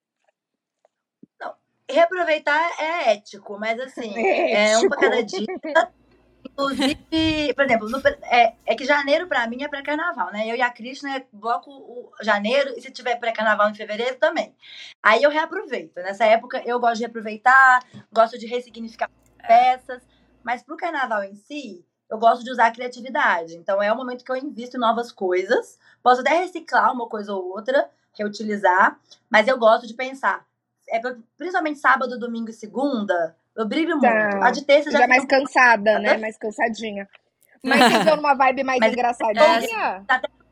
[1.90, 5.46] reaproveitar é ético, mas assim, é, um pra cada dia.
[6.46, 10.48] Inclusive, por exemplo, no- é, é que janeiro pra mim é pré-carnaval, né?
[10.48, 14.56] Eu e a Krishna é bloco o janeiro, e se tiver pré-carnaval em fevereiro também.
[15.02, 15.96] Aí eu reaproveito.
[15.98, 19.10] Nessa época eu gosto de reaproveitar, gosto de ressignificar
[19.46, 20.02] peças,
[20.44, 23.56] mas pro carnaval em si, eu gosto de usar a criatividade.
[23.56, 25.80] Então é o momento que eu invisto em novas coisas.
[26.02, 30.46] Posso até reciclar uma coisa ou outra, reutilizar, mas eu gosto de pensar.
[30.90, 31.00] É,
[31.38, 34.02] principalmente sábado, domingo e segunda, eu brilho muito.
[34.02, 34.48] Tá.
[34.48, 36.18] A de terça já Já mais cansada, né?
[36.18, 37.08] Mais cansadinha.
[37.64, 40.06] Mas vocês estão numa vibe mais Mas- engraçadinha?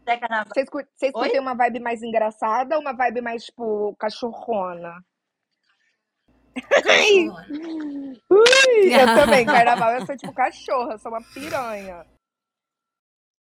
[0.06, 0.46] pré-carnaval.
[0.54, 1.22] Vocês, cur- vocês Oi?
[1.22, 5.04] curtem uma vibe mais engraçada ou uma vibe mais, tipo, cachorrona?
[8.84, 12.06] Eu também, carnaval, eu sou tipo cachorra, eu sou uma piranha.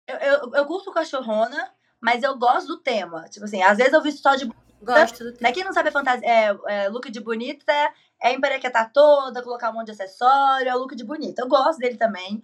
[0.08, 3.24] Eu, eu, eu curto cachorrona, mas eu gosto do tema.
[3.28, 4.50] Tipo assim, às vezes eu visto só de
[4.82, 7.72] Gosto do Pra quem não sabe, a fantasia, é, é, look de bonita
[8.20, 11.42] é, é emperequetar toda, colocar um monte de acessório, é o look de bonita.
[11.42, 12.42] Eu gosto dele também,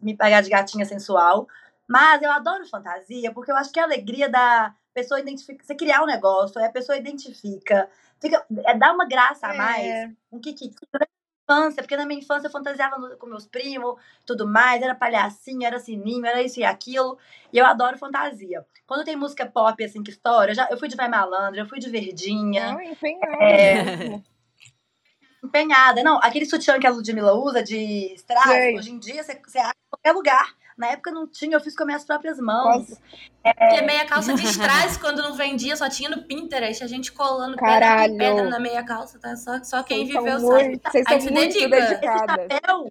[0.00, 1.46] me pagar de gatinha sensual.
[1.86, 5.62] Mas eu adoro fantasia, porque eu acho que é a alegria da pessoa identificar.
[5.64, 7.90] Você criar um negócio, aí a pessoa identifica.
[8.20, 9.84] Fica, é, dá uma graça a mais.
[9.86, 10.10] É.
[10.32, 10.74] Um kikiki.
[10.90, 14.80] Durante a infância, porque na minha infância eu fantasiava no- com meus primos, tudo mais,
[14.80, 17.18] era palhacinho, era sininho, era isso e aquilo.
[17.52, 18.64] E eu adoro fantasia.
[18.86, 21.66] Quando tem música pop, assim, que estoura, eu, já, eu fui de Vai Malandra, eu
[21.66, 24.22] fui de Verdinha, Não, empenhada É.
[25.44, 26.02] empenhada.
[26.02, 29.70] Não, aquele sutiã que a Ludmilla usa de strass, hoje em dia você, você acha
[29.70, 30.54] em qualquer lugar.
[30.76, 32.86] Na época não tinha, eu fiz com as minhas próprias mãos.
[32.86, 32.98] Quase-
[33.44, 36.82] Porque meia calça de strass, quando não vendia, só tinha no Pinterest.
[36.82, 38.16] A gente colando pedra Caralho.
[38.18, 39.36] pedra na meia calça, tá?
[39.36, 40.64] Só, só quem Vocês viveu sabe.
[40.68, 41.76] muito, vocês Aí são se muito dedica.
[41.78, 42.90] Esse chapéu,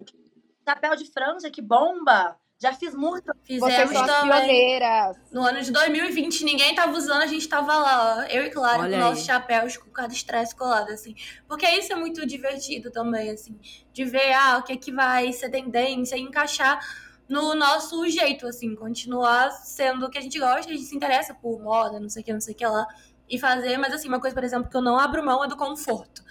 [0.66, 3.26] chapéu de franja que bomba, já fiz muito.
[3.46, 4.30] Vocês Fizemos também.
[4.30, 5.16] pioneiras.
[5.32, 8.22] No ano de 2020, ninguém tava usando, a gente tava lá, ó.
[8.22, 9.10] Eu e Clara, Olha com aí.
[9.10, 11.14] nossos chapéus com cada estresse colado, assim.
[11.46, 13.58] Porque isso é muito divertido também, assim.
[13.92, 16.80] De ver, ah, o que é que vai ser tendência e encaixar
[17.28, 18.74] no nosso jeito, assim.
[18.74, 22.22] Continuar sendo o que a gente gosta, a gente se interessa por moda, não sei
[22.22, 22.86] o que, não sei o que lá.
[23.28, 25.56] E fazer, mas assim, uma coisa, por exemplo, que eu não abro mão é do
[25.56, 26.22] conforto.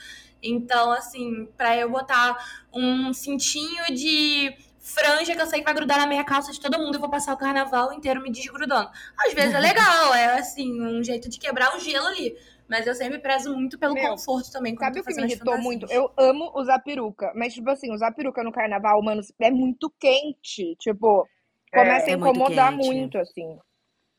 [0.41, 2.37] Então, assim, pra eu botar
[2.73, 4.53] um cintinho de
[4.83, 7.09] franja que eu sei que vai grudar na minha calça de todo mundo, eu vou
[7.09, 8.91] passar o carnaval inteiro me desgrudando.
[9.25, 12.37] Às vezes é legal, é assim, um jeito de quebrar o gelo ali.
[12.67, 14.75] Mas eu sempre prezo muito pelo Meu, conforto também.
[14.77, 15.85] Sabe o que me irritou muito?
[15.91, 20.75] Eu amo usar peruca, mas, tipo assim, usar peruca no carnaval, mano, é muito quente.
[20.77, 21.27] Tipo,
[21.71, 22.85] começa É a muito incomodar quente.
[22.85, 23.57] muito, assim.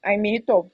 [0.02, 0.70] Aí me irritou.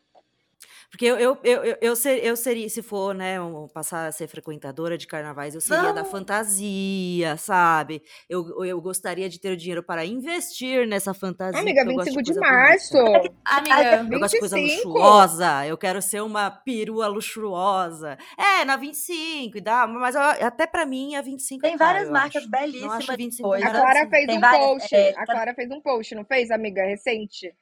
[0.90, 4.26] Porque eu, eu, eu, eu, ser- eu seria, se for, né, um- passar a ser
[4.26, 6.10] frequentadora de carnavais, eu seria da Vamos.
[6.10, 8.02] fantasia, sabe?
[8.28, 11.60] Eu, eu gostaria de ter o dinheiro para investir nessa fantasia.
[11.60, 12.92] Amiga, porque eu gosto 25 de coisa março.
[12.92, 13.34] bonita.
[13.46, 14.88] Amiga, Eu gosto de coisa 25.
[14.88, 18.18] luxuosa, eu quero ser uma perua luxuosa.
[18.36, 22.06] É, na 25, e dá, mas eu- até pra mim a 25 Tem é várias
[22.08, 23.66] eu marcas belíssimas Não acho de 25 coisa.
[23.66, 24.10] A Clara assim.
[24.10, 24.94] fez Tem um várias, post.
[24.96, 26.82] é, A Clara fez um post, não fez, amiga?
[26.84, 27.54] Recente.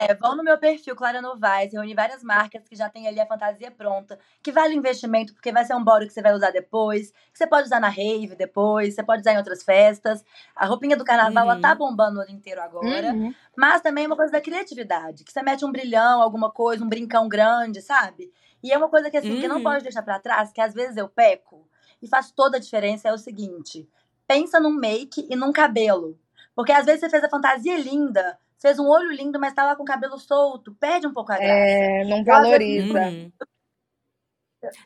[0.00, 3.26] É, vão no meu perfil, Clara Novaes, reúne várias marcas que já tem ali a
[3.26, 6.50] fantasia pronta, que vale o investimento, porque vai ser um body que você vai usar
[6.50, 10.24] depois, que você pode usar na rave depois, você pode usar em outras festas.
[10.56, 11.78] A roupinha do carnaval, ela tá Uhum.
[11.78, 13.12] bombando o ano inteiro agora.
[13.12, 13.34] Uhum.
[13.56, 16.88] Mas também é uma coisa da criatividade, que você mete um brilhão, alguma coisa, um
[16.88, 18.32] brincão grande, sabe?
[18.62, 19.62] E é uma coisa que, assim, que não Uhum.
[19.62, 21.68] pode deixar pra trás, que às vezes eu peco
[22.02, 23.88] e faz toda a diferença, é o seguinte.
[24.26, 26.18] Pensa num make e num cabelo.
[26.54, 29.76] Porque às vezes você fez a fantasia linda, fez um olho lindo, mas tá lá
[29.76, 31.52] com o cabelo solto, perde um pouco a graça.
[31.52, 32.98] É, não valoriza.
[32.98, 33.30] Uhum.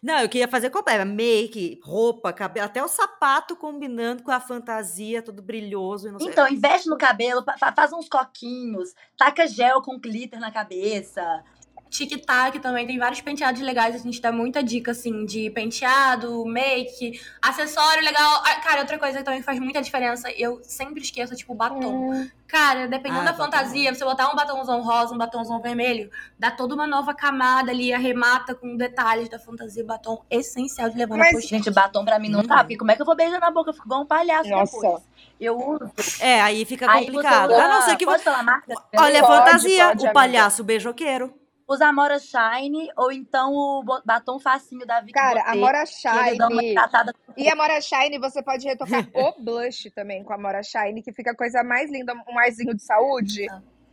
[0.02, 1.06] Não, eu queria fazer completo.
[1.06, 6.28] Make, roupa, cabelo, até o sapato combinando com a fantasia, tudo brilhoso e não sei.
[6.28, 11.44] Então, investe no cabelo, fa- faz uns coquinhos, taca gel com glitter na cabeça.
[11.90, 13.94] Tic-tac também tem vários penteados legais.
[13.94, 18.42] A gente dá muita dica, assim, de penteado, make, acessório legal.
[18.44, 22.10] Ah, Cara, outra coisa que também faz muita diferença, eu sempre esqueço, tipo, batom.
[22.12, 26.50] Hum, Cara, dependendo Ah, da fantasia, você botar um batomzão rosa, um batomzão vermelho, dá
[26.50, 29.84] toda uma nova camada ali, arremata com detalhes da fantasia.
[29.84, 31.50] Batom essencial de levar Mas, na pochete.
[31.56, 33.68] Gente, batom pra mim não porque como é que eu vou beijar na boca?
[33.70, 34.76] Eu fico igual um palhaço Nossa.
[34.76, 35.02] depois.
[35.38, 35.90] Eu uso.
[36.20, 37.50] É, aí fica Aí você complicado.
[37.50, 38.74] usa- A não ser que Pode falar a marca?
[38.96, 40.12] Olha a Pode, fantasia, pode, o amiga.
[40.12, 41.34] palhaço beijoqueiro.
[41.68, 46.38] Usa Amora Shine ou então o batom facinho da Vicky Cara, Botê, Amora que ele
[46.38, 46.74] dá uma Shine.
[46.74, 51.02] tratada E a Amora Shine, você pode retocar o blush também com a Amora Shine,
[51.02, 53.46] que fica a coisa mais linda, um arzinho de saúde.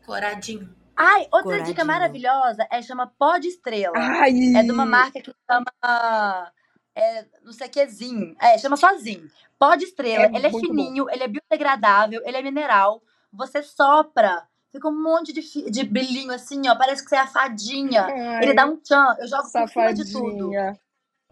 [0.05, 0.73] Coradinho.
[0.95, 1.65] Ai, outra Coradinho.
[1.65, 3.93] dica maravilhosa é chama Pó de Estrela.
[3.97, 4.32] Ai!
[4.55, 6.51] É de uma marca que chama.
[6.95, 8.36] É, não sei o que, Zin.
[8.39, 9.30] É, chama só Zin.
[9.59, 10.26] Pó de estrela.
[10.26, 13.01] É ele é fininho, ele é biodegradável, ele é mineral.
[13.34, 16.76] Você sopra, fica um monte de, de brilhinho assim, ó.
[16.76, 18.03] Parece que você é a fadinha.
[18.03, 19.15] Ai, Ele dá um tchan.
[19.19, 20.51] Eu jogo por cima de tudo.
[20.51, 20.80] safadinha.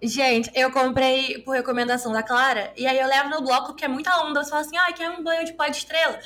[0.02, 3.88] Gente, eu comprei por recomendação da Clara, e aí eu levo no bloco, porque é
[3.88, 4.44] muita onda.
[4.44, 6.20] Você fala assim, ah, quer um banho de pó de estrela?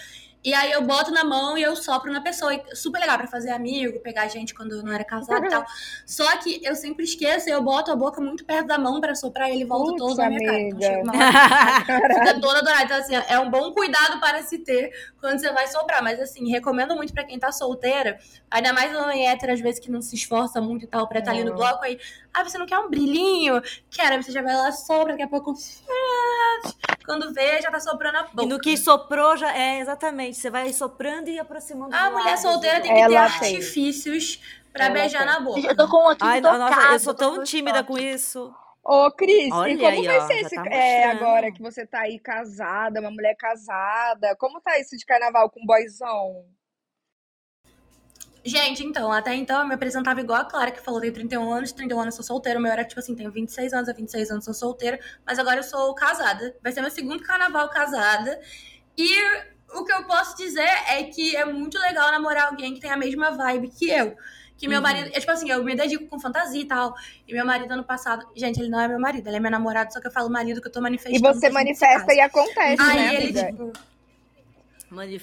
[0.44, 2.54] E aí eu boto na mão e eu sopro na pessoa.
[2.54, 5.66] E super legal pra fazer amigo, pegar gente quando eu não era casada e tal.
[6.06, 9.14] Só que eu sempre esqueço e eu boto a boca muito perto da mão pra
[9.16, 10.60] soprar e ele volta Putz, todo na minha cara.
[10.62, 12.84] Então chega uma hora fica toda dourada.
[12.84, 16.02] Então, assim, é um bom cuidado para se ter quando você vai soprar.
[16.02, 18.18] Mas, assim, recomendo muito pra quem tá solteira,
[18.50, 21.32] ainda mais homem hétero, às vezes, que não se esforça muito e tal, pra estar
[21.32, 21.56] ali no Hum.
[21.56, 21.84] bloco.
[21.84, 22.00] Aí,
[22.38, 23.62] ah, você não quer um brilhinho?
[23.90, 24.16] Quero.
[24.16, 25.54] Aí você já vai lá, sopra, daqui a pouco.
[27.06, 28.44] Quando vê, já tá soprando a boca.
[28.44, 30.38] E no que soprou já é exatamente.
[30.38, 31.96] Você vai soprando e aproximando.
[31.96, 32.88] A mulher lado, solteira assim.
[32.88, 33.18] tem que ter tem.
[33.18, 34.42] artifícios
[34.74, 35.28] pra Ela beijar tem.
[35.28, 35.60] na boca.
[35.60, 38.54] Eu tô com um aqui Ai, intocado, nossa, eu sou tão tímida com isso.
[38.84, 41.86] Ô, Cris, Olha e como aí, vai ó, ser esse, tá é, agora que você
[41.86, 44.34] tá aí casada, uma mulher casada?
[44.38, 46.46] Como tá isso de carnaval com boyzão?
[48.48, 51.74] Gente, então, até então eu me apresentava igual a Clara, que falou, tenho 31 anos,
[51.74, 52.58] 31 anos sou solteira.
[52.58, 55.58] O meu era tipo assim, tenho 26 anos, há 26 anos sou solteira, mas agora
[55.60, 56.56] eu sou casada.
[56.64, 58.39] Vai ser meu segundo carnaval casada.
[58.98, 59.10] E
[59.74, 62.95] o que eu posso dizer é que é muito legal namorar alguém que tem a
[62.95, 64.16] mesma vibe que eu.
[64.56, 64.84] Que meu Uhum.
[64.84, 66.93] marido, é tipo assim, eu me dedico com fantasia e tal.
[67.28, 69.91] E meu marido ano passado, gente, ele não é meu marido, ele é meu namorado,
[69.91, 71.22] só que eu falo marido que eu tô E manifestando.
[71.22, 73.52] você a gente se manifesta e acontece, Aí né, ele, amiga?
[73.52, 73.74] tipo,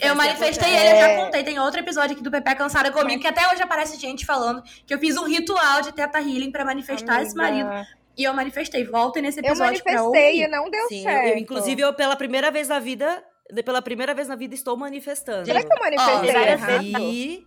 [0.01, 1.01] Eu manifestei ele, eu É.
[1.17, 1.43] já contei.
[1.43, 4.93] Tem outro episódio aqui do Pepe Cansada comigo, que até hoje aparece gente falando que
[4.93, 7.67] eu fiz um ritual de teta healing pra manifestar esse marido.
[7.69, 7.87] Amiga,
[8.17, 8.85] E eu manifestei.
[8.85, 11.29] Voltem nesse Eu episódio pra manifestei e não deu Sim, eu, certo.
[11.31, 14.77] eu, inclusive, eu pela primeira vez na vida, de- pela primeira vez na vida, estou
[14.77, 15.47] manifestando.
[15.47, 16.81] Será que eu manifestei várias errado?
[16.83, 17.47] vezes- E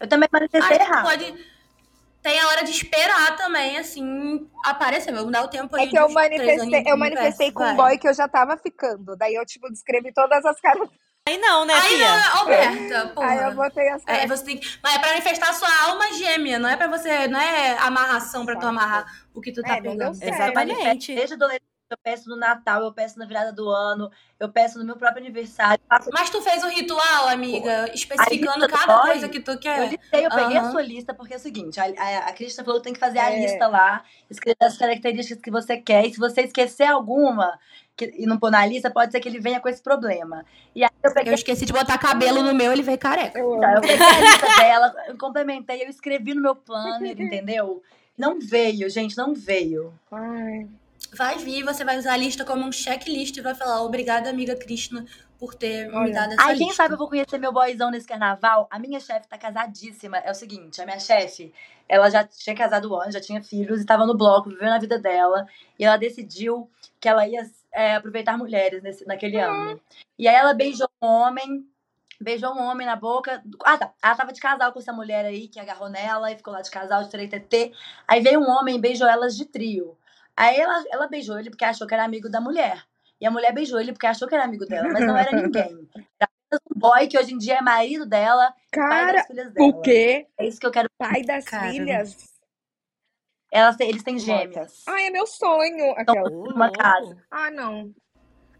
[0.00, 1.04] Eu também manifestei Acho que errado.
[1.04, 1.53] pode...
[2.24, 5.12] Tem a hora de esperar também, assim, aparecer.
[5.12, 8.08] Vamos dar o tempo aí É que eu manifestei, eu manifestei com um boy que
[8.08, 9.14] eu já tava ficando.
[9.14, 10.88] Daí eu, tipo, descrevi todas as caras.
[11.28, 13.26] aí não, né, Aí não, Alberta, porra.
[13.28, 14.40] Aí eu botei as É, caras.
[14.40, 14.78] você tem que...
[14.82, 17.28] Mas é pra manifestar a sua alma gêmea, não é pra você...
[17.28, 19.04] Não é amarração pra tu amarrar
[19.34, 20.16] o que tu tá É, pegando.
[20.22, 21.14] Exatamente.
[21.14, 21.62] Desde adolescente,
[21.94, 25.22] eu peço no Natal, eu peço na virada do ano, eu peço no meu próprio
[25.22, 25.82] aniversário.
[25.88, 26.10] Faço...
[26.12, 29.88] Mas tu fez um ritual, amiga, especificando A cada boy, coisa que tu Eu quer.
[29.90, 32.80] listei, eu peguei a sua lista, porque é o seguinte, a, a, a Cristina falou
[32.80, 33.40] que tem que fazer a É.
[33.40, 37.58] lista lá, escrever as características que você quer, e se você esquecer alguma
[37.96, 40.44] que, e não pôr na lista, pode ser que ele venha com esse problema.
[40.74, 43.38] E aí eu peguei, Eu esqueci de botar cabelo no meu, ele veio careca.
[43.38, 43.64] Eu amo.
[43.76, 47.82] eu peguei a lista dela, eu complementei, eu escrevi no meu planner, entendeu?
[48.18, 49.92] Não veio, gente, não veio.
[50.10, 50.68] Ai,
[51.12, 54.56] Vai vir, você vai usar a lista como um checklist e vai falar obrigada, amiga
[54.56, 55.04] Krishna,
[55.38, 56.12] por ter me Olha.
[56.12, 56.82] dado essa Aí, quem lista.
[56.82, 58.66] sabe eu vou conhecer meu boyzão nesse carnaval.
[58.70, 60.18] A minha chefe tá casadíssima.
[60.18, 61.52] É o seguinte, a minha chefe,
[61.88, 64.98] ela já tinha casado antes, já tinha filhos e tava no bloco, vivendo a vida
[64.98, 65.46] dela.
[65.78, 67.42] E ela decidiu que ela ia
[67.72, 69.80] é, aproveitar mulheres nesse, naquele ano.
[70.18, 71.66] E aí ela beijou um homem,
[72.20, 73.42] beijou um homem na boca.
[73.64, 73.92] Ah, tá.
[74.02, 76.70] Ela tava de casal com essa mulher aí que agarrou nela e ficou lá de
[76.70, 77.72] casal, de TT.
[78.08, 79.96] Aí veio um homem e beijou elas de trio.
[80.36, 82.84] Aí ela, ela beijou ele porque achou que era amigo da mulher.
[83.20, 85.88] E a mulher beijou ele porque achou que era amigo dela, mas não era ninguém.
[86.20, 89.66] Era um boy que hoje em dia é marido dela, pai Cara, das filhas dela.
[89.68, 90.26] o quê?
[90.38, 90.88] É isso que eu quero.
[90.98, 91.68] Pai das Cara.
[91.72, 92.16] filhas?
[93.50, 94.82] Elas têm- eles têm gêmeas.
[94.86, 95.92] Ai, é meu sonho.
[95.96, 96.28] Aquela.
[96.28, 97.16] Ô, Uma casa.
[97.30, 97.92] Ah, não.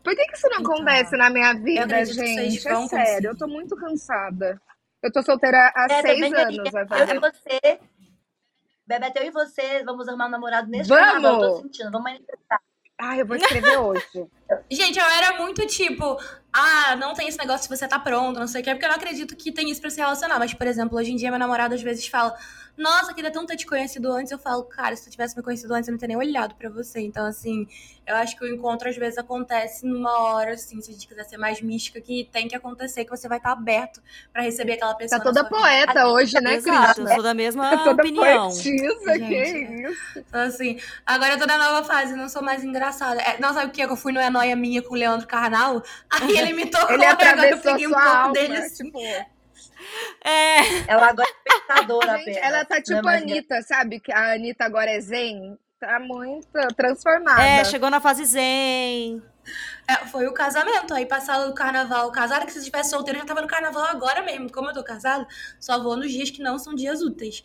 [0.03, 2.69] Por que, que isso não Então, acontece na minha vida, acredito que vocês gente?
[2.69, 3.27] É sério, conseguir.
[3.27, 4.61] eu tô muito cansada.
[5.03, 7.81] Eu tô solteira há É, seis anos, vai Eu e você.
[8.87, 11.13] Bebeto, eu e você vamos arrumar um namorado nesse Vamos!
[11.13, 11.41] carnaval.
[11.41, 11.91] Tô sentindo.
[11.91, 12.61] Vamos manifestar.
[12.99, 14.07] Ai, eu vou escrever hoje.
[14.71, 16.17] Gente, eu era muito tipo,
[16.53, 18.89] ah, não tem esse negócio se você tá pronto, não sei o que, porque eu
[18.89, 20.39] não acredito que tem isso pra se relacionar.
[20.39, 22.37] Mas, por exemplo, hoje em dia meu namorado às vezes fala,
[22.77, 24.33] nossa, queria tanto ter te conhecido antes.
[24.33, 26.69] Eu falo, cara, se tu tivesse me conhecido antes, eu não teria nem olhado pra
[26.69, 27.01] você.
[27.01, 27.67] Então, assim,
[28.07, 31.25] eu acho que o encontro às vezes acontece numa hora, assim, se a gente quiser
[31.25, 34.03] ser mais mística, que tem que acontecer, que você vai estar aberto
[34.33, 35.19] pra receber aquela pessoa.
[35.19, 35.61] Tá toda sua vida.
[35.61, 37.15] poeta hoje, né, Exato, eu Cristina?
[37.15, 38.49] sou da mesma Tá toda opinião.
[38.51, 39.83] poetisa, que Gente.
[39.93, 40.19] isso.
[40.19, 43.21] Então, assim, agora eu tô na nova fase, não sou mais engraçada.
[43.23, 43.83] É, não, sabe o que?
[43.83, 47.03] Eu fui no É Noia Minha com o Leandro Carnal, aí ele me tocou, Ele
[47.05, 48.85] e agora eu peguei um pouco alma, dele, assim.
[48.87, 48.99] tipo...
[50.25, 52.43] É, Ela agora é espectadora Gente, apenas.
[52.43, 54.01] ela tá tipo a mais Anitta, sabe?
[54.01, 55.59] Que a Anitta agora é zen.
[55.79, 57.43] Tá muito transformada.
[57.43, 59.23] é, chegou na fase zen.
[59.87, 60.95] É, foi o casamento.
[60.95, 64.23] Aí passaram o carnaval casado, que se estivesse solteiro, eu já tava no carnaval agora
[64.23, 64.51] mesmo.
[64.51, 65.27] Como eu tô casado,
[65.61, 67.45] só vou nos dias que não são dias úteis.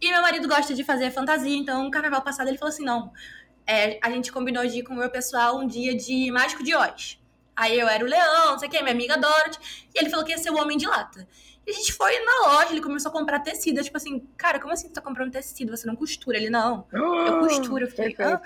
[0.00, 3.12] E meu marido gosta de fazer fantasia, então no carnaval passado ele falou assim: não.
[3.66, 6.74] é, a gente combinou de ir com o meu pessoal um dia de Mágico de
[6.76, 7.18] Oz.
[7.56, 9.58] Aí eu era o leão, não sei o que, minha amiga Dorothy.
[9.94, 11.26] E ele falou que ia ser o homem de lata.
[11.66, 13.78] E a gente foi na loja, ele começou a comprar tecido.
[13.78, 15.76] Eu, tipo assim, cara, como assim você tá comprando tecido?
[15.76, 16.36] Você não costura?
[16.36, 16.86] Ele, não.
[17.26, 17.84] Eu costuro.
[17.84, 18.04] Eu fiquei.
[18.34, 18.42] "Ah."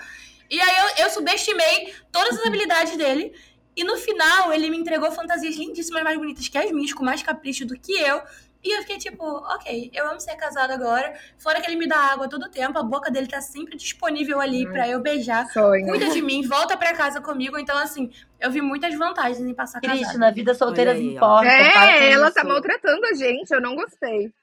[0.49, 3.33] E aí eu, eu subestimei todas as habilidades dele.
[3.75, 7.21] E no final, ele me entregou fantasias lindíssimas, mais bonitas que as minhas, com mais
[7.21, 8.21] capricho do que eu.
[8.65, 11.13] E eu fiquei tipo, ok, eu amo ser casada agora.
[11.37, 14.65] Fora que ele me dá água todo tempo, a boca dele tá sempre disponível ali
[14.65, 14.71] Ai.
[14.73, 15.45] pra eu beijar.
[15.51, 15.85] Sonho.
[15.85, 17.59] Cuida de mim, volta pra casa comigo.
[17.59, 18.09] Então, assim,
[18.39, 19.99] eu vi muitas vantagens em passar casada.
[19.99, 21.45] Cristina, vida solteiras aí, importa.
[21.45, 22.49] para É, ela tá isso.
[22.49, 24.33] maltratando a gente, eu não gostei.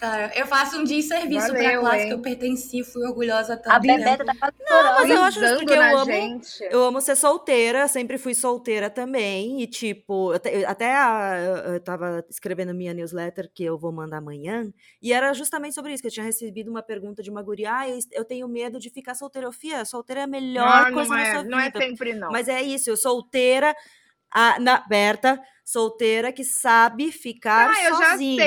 [0.00, 2.06] Cara, eu faço um dia de serviço pra Valeu, classe hein?
[2.08, 5.10] que eu pertenci, fui orgulhosa A tanto Bebeta tá quase mas chorando.
[5.12, 6.64] eu acho isso porque eu amo- gente.
[6.70, 9.60] Eu amo ser solteira, sempre fui solteira também.
[9.60, 11.36] E, tipo, até, até a-
[11.74, 14.72] eu tava escrevendo minha newsletter que eu vou mandar amanhã.
[15.02, 17.70] E era justamente sobre isso, que eu tinha recebido uma pergunta de uma guria.
[17.70, 19.46] Ah, eu, eu tenho medo de ficar solteira.
[19.48, 21.78] Eu, Fia, solteira é a melhor Ah, coisa não, na é, sua não é vida.
[21.78, 22.30] sempre, não.
[22.32, 23.76] Mas é isso, eu solteira,
[24.32, 28.44] a, na, Berta, solteira que sabe ficar Ah, eu sozinha.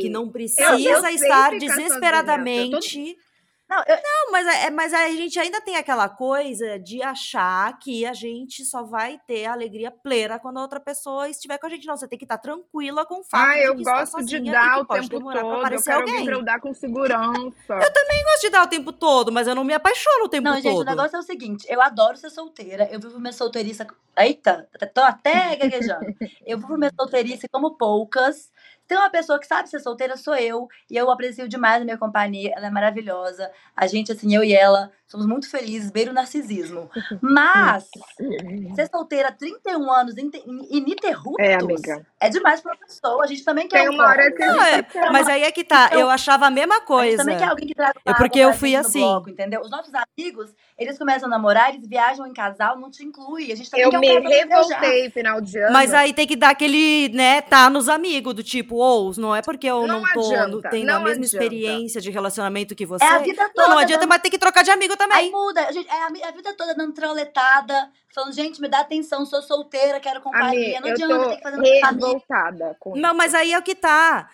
[0.00, 3.16] Que não eu precisa sei estar desesperadamente.
[3.68, 8.06] Não, eu, Não, mas, é, mas a gente ainda tem aquela coisa de achar que
[8.06, 11.86] a gente só vai ter alegria plena quando a outra pessoa estiver com a gente.
[11.86, 14.24] Não, você tem que estar tranquila com o fato Ah, de eu que está gosto
[14.24, 15.36] de dar o tempo todo.
[15.36, 16.24] Eu quero alguém.
[16.24, 17.74] pra eu dar com segurança.
[17.74, 20.54] Eu gosto de dar o tempo todo, mas eu não me apaixono o tempo não,
[20.54, 20.62] todo.
[20.62, 22.88] gente, o negócio é o seguinte: eu adoro ser solteira.
[22.90, 23.86] Eu vivo minha solteirice.
[24.16, 26.06] Eita, tô até gaguejando.
[26.46, 28.50] Eu vivo minha solteirice como poucas.
[28.88, 30.66] Tem uma pessoa que sabe ser solteira, sou eu.
[30.90, 32.52] E eu aprecio demais a minha companhia.
[32.56, 33.50] Ela é maravilhosa.
[33.76, 36.90] A gente, assim, eu e ela, somos muito felizes, beira o narcisismo.
[37.22, 37.88] Mas,
[38.76, 42.06] ser solteira há 31 anos inte- ininterruptos É, amiga.
[42.20, 43.24] é demais pra uma pessoa.
[43.24, 45.50] A gente também quer Tem um uma hora que a Não, é, mas aí é
[45.52, 45.86] que tá.
[45.86, 47.16] Então, eu achava a mesma A gente coisa.
[47.18, 49.00] também quer alguém que traga É porque eu fui assim.
[49.00, 49.60] bloco, entendeu?
[49.62, 53.50] Os nossos amigos, eles começam a namorar, eles viajam em casal, não te inclui.
[53.50, 55.72] A gente também Eu quer me revoltei final de ano.
[55.72, 59.40] Mas aí tem que dar aquele, né, tá nos amigos, do tipo, ou não é
[59.42, 61.24] porque eu não, Não tô adianta, no- tendo não a mesma adianta.
[61.24, 63.04] experiência de relacionamento que você.
[63.04, 63.68] É a vida toda.
[63.68, 65.30] Não, não adianta, dando- mas tem que trocar de amigo Aí também.
[65.30, 65.66] muda.
[65.66, 70.00] A, gente, é a, vida toda dando trauletada, falando, gente, me dá atenção, sou solteira,
[70.00, 70.78] quero companhia.
[70.78, 73.16] Amiga, não adianta, tem tô que fazer uma revoltada com Não, isso.
[73.16, 74.28] mas aí é o que tá.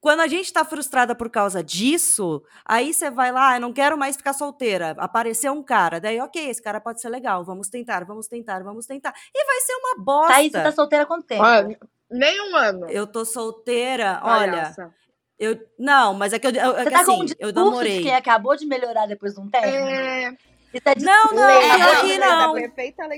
[0.00, 3.72] Quando a gente tá frustrada por causa disso, aí você vai lá, "Ah, eu não
[3.72, 4.94] quero mais ficar solteira.
[4.98, 8.86] Apareceu um cara, daí, ok, esse cara pode ser legal, vamos tentar, vamos tentar, vamos
[8.86, 9.12] tentar.
[9.34, 10.34] E vai ser uma bosta.
[10.34, 11.42] Thaís, você tá solteira quanto tempo?
[11.42, 11.78] Olha,
[12.08, 12.88] nem um ano.
[12.88, 14.94] Eu tô solteira, olha, palhaça.
[15.38, 15.58] Eu.
[15.78, 16.50] Não, mas é que eu.
[16.52, 17.98] eu- é Você que tá com um assim, eu namorei.
[17.98, 19.66] de quem acabou de melhorar depois de um tempo?
[19.66, 22.54] É, é Não, não, pior que da não.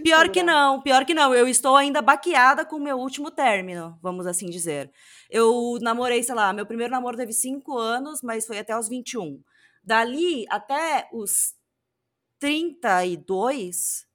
[0.02, 1.34] Pior que não, pior que não.
[1.34, 4.90] Eu estou ainda baqueada com o meu último término, vamos assim dizer.
[5.28, 9.42] Eu namorei, sei lá, meu primeiro namoro teve cinco anos, mas foi até os 21.
[9.82, 11.54] Dali até os
[12.38, 14.06] 32,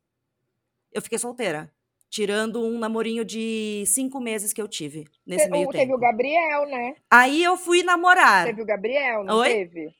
[0.93, 1.73] eu fiquei solteira.
[2.15, 5.95] Tirando um namorinho de cinco meses que eu tive nesse Te- meio Teve tempo.
[5.95, 6.95] o Gabriel, né?
[7.11, 8.45] Aí eu fui namorar.
[8.45, 9.49] Teve o Gabriel, não Oi?
[9.49, 9.93] teve?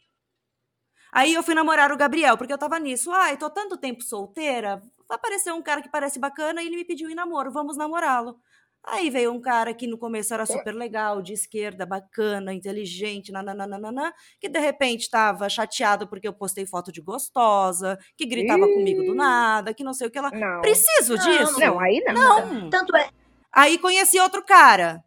[1.11, 3.11] Aí eu fui namorar o Gabriel, porque eu tava nisso.
[3.11, 4.81] Ai, tô tanto tempo solteira.
[5.09, 7.51] Apareceu um cara que parece bacana e ele me pediu em namoro.
[7.51, 8.39] Vamos namorá-lo.
[8.87, 14.13] Aí veio um cara que no começo era super legal, de esquerda, bacana, inteligente, nananana,
[14.39, 19.13] que de repente tava chateado porque eu postei foto de gostosa, que gritava comigo do
[19.13, 19.17] Ih.
[19.17, 20.29] nada, que não sei o que lá.
[20.31, 20.61] Não.
[20.61, 21.59] Preciso Não, disso?
[21.59, 22.13] Não, aí não.
[22.13, 22.69] Não.
[22.69, 23.09] Tanto é.
[23.51, 25.03] Aí conheci outro cara.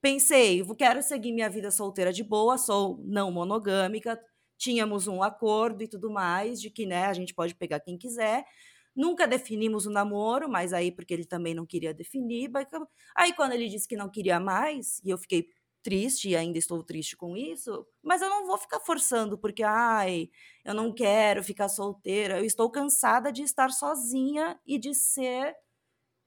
[0.00, 4.18] pensei, quero seguir minha vida solteira de boa, sou não monogâmica,
[4.58, 8.44] tínhamos um acordo e tudo mais, de que né, a gente pode pegar quem quiser.
[8.94, 12.50] Nunca definimos o namoro, mas aí porque ele também não queria definir.
[13.16, 15.46] Aí quando ele disse que não queria mais, e eu fiquei
[15.82, 20.30] triste e ainda estou triste com isso, mas eu não vou ficar forçando porque ai,
[20.64, 22.38] eu não quero ficar solteira.
[22.38, 25.56] Eu estou cansada de estar sozinha e de ser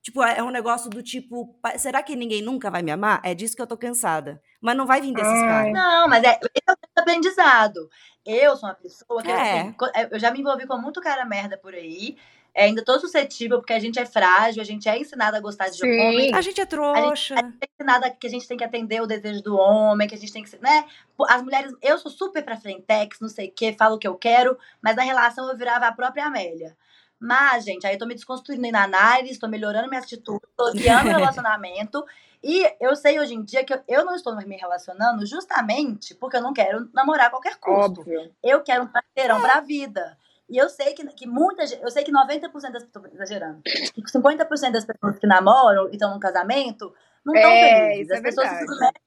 [0.05, 3.19] Tipo, é um negócio do tipo, será que ninguém nunca vai me amar?
[3.23, 4.39] É disso que eu tô cansada.
[4.61, 5.73] Mas não vai vir desses caras.
[5.73, 7.89] Não, mas é, é um aprendizado.
[8.23, 9.61] Eu sou uma pessoa que, é.
[9.61, 12.19] assim, é, eu já me envolvi com muito cara merda por aí.
[12.57, 15.67] É, ainda tô suscetível, porque a gente é frágil, a gente é ensinada a gostar
[15.67, 15.99] de Sim.
[15.99, 16.33] homem.
[16.33, 17.35] A gente é trouxa.
[17.35, 20.15] A gente, é ensinada que a gente tem que atender o desejo do homem, que
[20.15, 20.85] a gente tem que, né?
[21.27, 24.15] As mulheres, eu sou super pra frentex, não sei o quê, falo o que eu
[24.15, 26.77] quero, mas na relação eu virava a própria Amélia.
[27.19, 31.09] Mas, gente, aí eu tô me desconstruindo na análise, tô melhorando minha atitude, tô guiando
[31.09, 32.05] o relacionamento.
[32.41, 36.41] E eu sei hoje em dia que eu não estou me relacionando justamente porque eu
[36.41, 38.01] não quero namorar a qualquer custo.
[38.01, 38.31] Óbvio.
[38.41, 40.17] Eu quero um parceirão pra vida.
[40.47, 44.71] E eu sei que, que muita eu sei que 90% das pessoas, exagerando, que 50%
[44.71, 46.93] das pessoas que namoram e estão num casamento
[47.25, 48.11] não estão é, felizes.
[48.11, 48.67] As é pessoas verdade.
[48.67, 49.01] se submetem.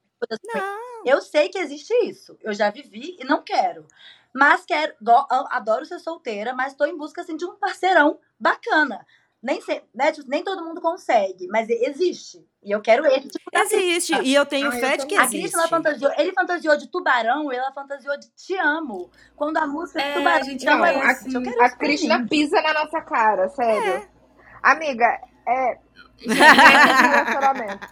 [0.53, 1.05] Não.
[1.05, 2.37] Eu sei que existe isso.
[2.41, 3.87] Eu já vivi e não quero.
[4.33, 4.93] Mas quero,
[5.49, 9.05] adoro ser solteira, mas estou em busca assim, de um parceirão bacana.
[9.41, 12.45] Nem, se, né, tipo, nem todo mundo consegue, mas existe.
[12.61, 13.29] E eu quero ele.
[13.29, 14.13] Tipo, existe.
[14.21, 15.37] E eu tenho fé de que existe.
[15.37, 16.11] A Cristina fantasiou.
[16.17, 19.09] Ele fantasiou de tubarão e ela fantasiou de te amo.
[19.37, 20.41] Quando a música é, tubarão.
[20.41, 21.31] A gente não, é assim.
[21.59, 23.93] A, a Cristina pisa na nossa cara, sério.
[23.93, 24.09] É.
[24.61, 25.05] Amiga,
[25.47, 25.77] é.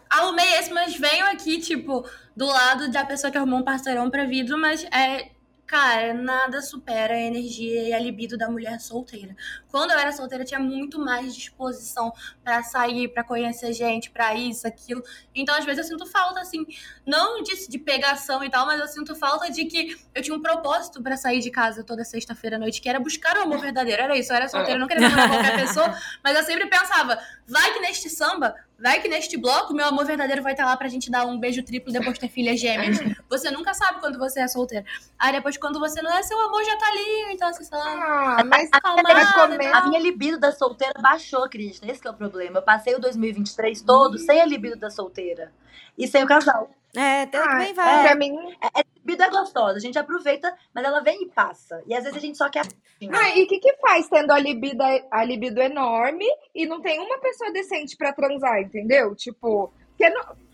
[0.10, 4.26] Arrumei esse, mas venho aqui, tipo, do lado da pessoa que arrumou um parceirão pra
[4.26, 5.30] vida, mas é
[5.68, 9.36] Cara, nada supera a energia e a libido da mulher solteira.
[9.70, 14.34] Quando eu era solteira, eu tinha muito mais disposição para sair, para conhecer gente, para
[14.34, 15.03] isso, aquilo.
[15.36, 16.65] Então, às vezes, eu sinto falta, assim,
[17.05, 20.41] não de, de pegação e tal, mas eu sinto falta de que eu tinha um
[20.41, 24.01] propósito para sair de casa toda sexta-feira à noite, que era buscar o amor verdadeiro.
[24.01, 25.93] Era isso, eu era solteira, eu não queria namorar qualquer pessoa,
[26.24, 30.44] mas eu sempre pensava, vai que neste samba Vai que neste bloco, meu amor verdadeiro
[30.44, 32.98] vai estar lá pra gente dar um beijo triplo depois de ter filhas gêmeas.
[33.28, 34.86] Você nunca sabe quando você é solteira.
[35.18, 37.34] Aí depois, quando você não é, seu amor já tá ali.
[37.34, 38.38] Então, assim, sei lá.
[38.40, 41.92] Ah, mas acalmada, a minha libido da solteira baixou, Cristina.
[41.92, 42.60] Esse é o problema.
[42.60, 44.18] Eu passei o 2023 todo hum.
[44.18, 45.52] sem a libido da solteira.
[45.98, 46.70] E sem o casal.
[46.98, 48.00] É, também ah, vai.
[48.00, 48.36] É, pra mim.
[48.60, 51.84] É, é, vida é gostosa, a gente aproveita, mas ela vem e passa.
[51.86, 52.66] E às vezes a gente só quer.
[53.12, 56.26] Ah, e o que, que faz tendo a libido, a libido enorme
[56.56, 59.16] e não tem uma pessoa decente pra transar, entendeu?
[59.16, 59.72] Tipo.
[59.95, 60.48] Que não...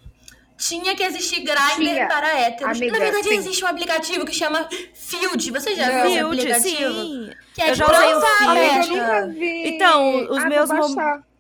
[0.58, 2.78] Tinha que existir grinder para héteros.
[2.78, 3.36] Amiga, Na verdade, sim.
[3.36, 5.52] existe um aplicativo que chama Field.
[5.52, 6.94] Você já viu esse aplicativo?
[6.94, 7.32] Sim.
[7.56, 8.90] Que é eu já usei o Field.
[8.90, 9.68] Eu nunca vi.
[9.68, 11.33] Então, os ah, meus momentos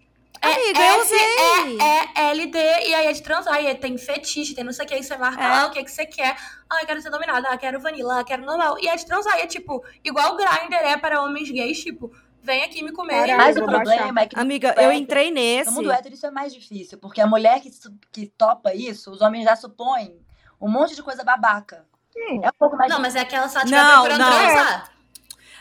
[0.44, 1.80] é, Amiga, eu usei.
[1.80, 4.88] É, é LD, e aí é de transar, aí tem fetiche, tem não sei o
[4.88, 5.48] que, aí você marca é.
[5.48, 6.36] lá o que, que você quer.
[6.70, 8.78] Ah, eu quero ser dominada, ah, quero vanilla, ah, quero normal.
[8.80, 12.12] E é de transar, e é tipo, igual o Grindr é para homens gays, tipo,
[12.42, 13.36] vem aqui me comer.
[13.36, 14.38] Mas o problema é que.
[14.38, 15.70] Amiga, eu entrei nesse.
[15.70, 17.72] No mundo hétero isso é mais difícil, porque a mulher que,
[18.12, 20.20] que topa isso, os homens já supõem
[20.60, 21.86] um monte de coisa babaca.
[22.16, 22.42] Hum.
[22.44, 23.02] É um pouco mais Não, difícil.
[23.02, 24.30] mas é que ela só estiver procurando não.
[24.30, 24.93] transar.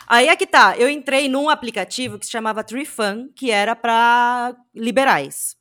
[0.07, 4.55] Aí é que tá, eu entrei num aplicativo que se chamava TreeFun, que era para
[4.75, 5.57] liberais.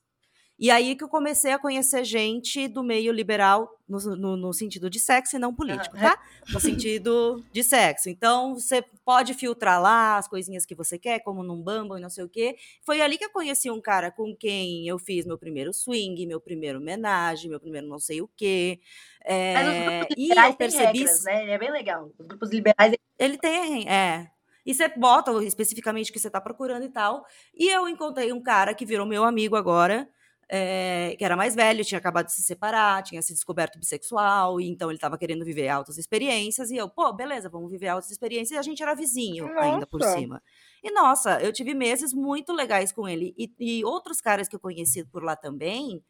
[0.62, 4.91] E aí que eu comecei a conhecer gente do meio liberal, no, no, no sentido
[4.91, 6.22] de sexo e não político, tá?
[6.53, 8.09] No sentido de sexo.
[8.09, 12.12] Então, você pode filtrar lá as coisinhas que você quer, como num Bumble e não
[12.12, 12.55] sei o quê.
[12.86, 16.39] Foi ali que eu conheci um cara com quem eu fiz meu primeiro swing, meu
[16.39, 18.80] primeiro homenagem, meu primeiro não sei o quê.
[19.26, 20.99] É, Mas os grupos e eu percebi...
[20.99, 21.41] Regras, né?
[21.41, 22.12] Ele é bem legal.
[22.20, 22.95] Os grupos liberais...
[23.18, 24.30] Ele tem, é.
[24.64, 27.26] E você bota especificamente o que você está procurando e tal.
[27.51, 30.07] E eu encontrei um cara que virou meu amigo agora,
[30.53, 34.67] é, que era mais velho, tinha acabado de se separar, tinha se descoberto bissexual, e
[34.67, 36.69] então ele estava querendo viver altas experiências.
[36.69, 38.57] E eu, pô, beleza, vamos viver altas experiências.
[38.57, 39.61] E a gente era vizinho nossa.
[39.61, 40.43] ainda por cima.
[40.83, 43.33] E nossa, eu tive meses muito legais com ele.
[43.37, 46.03] E, e outros caras que eu conheci por lá também,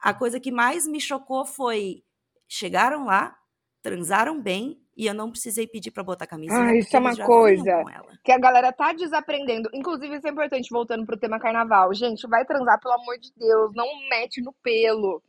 [0.00, 2.02] a coisa que mais me chocou foi:
[2.48, 3.38] chegaram lá,
[3.80, 6.60] transaram bem e eu não precisei pedir para botar camisinha.
[6.60, 7.84] Ah, isso é uma coisa
[8.22, 9.68] que a galera tá desaprendendo.
[9.72, 11.92] Inclusive, isso é importante, voltando pro tema carnaval.
[11.94, 15.22] Gente, vai transar, pelo amor de Deus, não mete no pelo.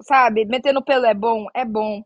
[0.00, 0.44] Sabe?
[0.44, 1.46] Meter no pelo é bom?
[1.52, 2.02] É bom.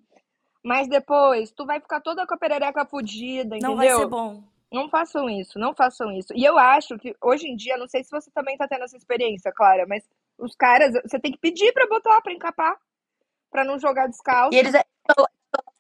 [0.65, 3.71] Mas depois, tu vai ficar toda com a perereca fudida, entendeu?
[3.71, 4.43] Não vai ser bom.
[4.73, 6.33] Não façam isso, não façam isso.
[6.35, 8.97] E eu acho que hoje em dia, não sei se você também tá tendo essa
[8.97, 10.03] experiência, Clara, mas
[10.39, 12.79] os caras, você tem que pedir pra botar, pra encapar,
[13.51, 14.55] pra não jogar descalço.
[14.55, 14.83] E eles, é,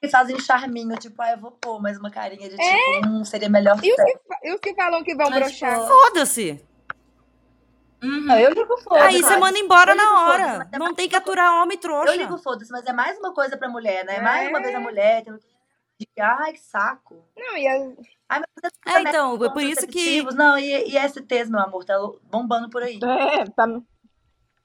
[0.00, 2.76] que fazem charminho, tipo, ah, eu vou pôr mais uma carinha de é?
[2.76, 3.78] tipo, hum, seria melhor.
[3.82, 4.18] E os, que,
[4.48, 5.86] e os que falam que vão Mas, broxar?
[5.86, 6.64] Foda-se!
[8.02, 8.20] Uhum.
[8.24, 10.68] Não, eu ligo foda Aí você manda embora Eu na foda-se, hora.
[10.72, 12.16] é Não tem que aturar homem Eu trouxa.
[12.16, 14.16] ligo foda-se, mas é mais uma coisa pra mulher, né?
[14.16, 14.20] É.
[14.20, 16.20] Mais uma vez a mulher tendo que.
[16.20, 17.24] Ai, que saco.
[17.36, 17.92] Não, e a-
[18.28, 20.20] Ai, mas você É, então, é por isso que.
[20.34, 21.94] Não, e, e STs, meu amor, tá
[22.24, 22.98] bombando por aí.
[23.04, 23.66] é, tá,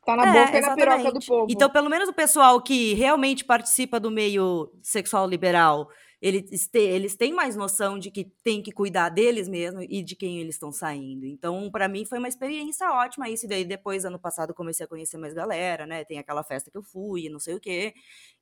[0.07, 1.47] tá na É, boca e na piroca do povo.
[1.51, 5.87] Então, pelo menos o pessoal que realmente participa do meio sexual liberal,
[6.21, 10.15] eles, te- eles têm mais noção de que tem que cuidar deles mesmo e de
[10.15, 11.25] quem eles estão saindo.
[11.25, 13.45] Então, pra mim, foi uma experiência ótima isso.
[13.45, 16.03] E daí, depois, ano passado, comecei a conhecer mais galera, né?
[16.03, 17.93] Tem aquela festa que eu fui, não sei o quê.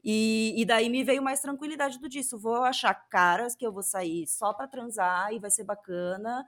[0.04, 2.40] E, e daí me veio mais tranquilidade do disso.
[2.40, 6.46] Vou achar caras que eu vou sair só pra transar e vai ser bacana.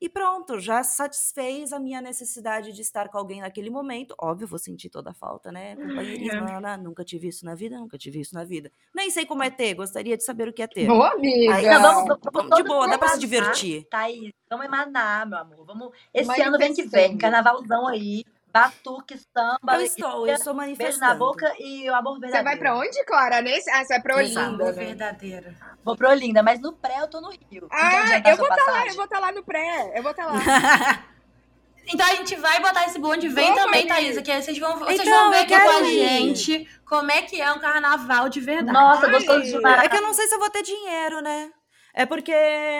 [0.00, 4.14] E pronto, já satisfez a minha necessidade de estar com alguém naquele momento.
[4.20, 5.74] Óbvio, vou sentir toda a falta, né?
[5.74, 8.70] Companheirismo, lá, lá, nunca tive isso na vida, nunca tive isso na vida.
[8.94, 10.88] Nem sei como é ter, gostaria de saber o que é ter.
[10.88, 11.54] Ô, amiga.
[11.56, 13.88] Aí, Não, vamos, vamos, Vamos vamos de boa, dá pra se divertir.
[13.90, 15.64] Thaís, vamos emanar, meu amor.
[15.66, 15.90] Vamos...
[16.14, 21.06] Esse ano vem que vem, carnavalzão aí, batuque, samba, Eu estou, eu estou beijo manifestando.
[21.06, 22.44] na boca e o amor Você verdadeiro.
[22.44, 23.40] vai pra onde, Clara?
[23.42, 23.70] Nesse...
[23.70, 24.46] Ah, você vai pra Exato.
[24.48, 24.84] Olinda, Amor né?
[24.84, 25.54] verdadeiro.
[25.84, 27.68] Vou pro Olinda, mas no pré eu tô no Rio.
[27.70, 28.88] Ah, adiantar eu vou estar lá, passagem?
[28.88, 29.92] eu vou estar lá no pré.
[29.94, 30.34] Eu vou estar lá.
[31.90, 33.28] Então a gente vai botar esse bonde.
[33.28, 33.86] Vem Vamos também.
[33.86, 37.22] Thaisa, que aí vocês vão, vocês Então, vão ver aqui com a gente como é
[37.22, 38.72] que é um carnaval de verdade.
[38.78, 39.84] Nossa, gostoso demais.
[39.84, 41.50] É que eu não sei se eu vou ter dinheiro, né?
[41.98, 42.32] É porque.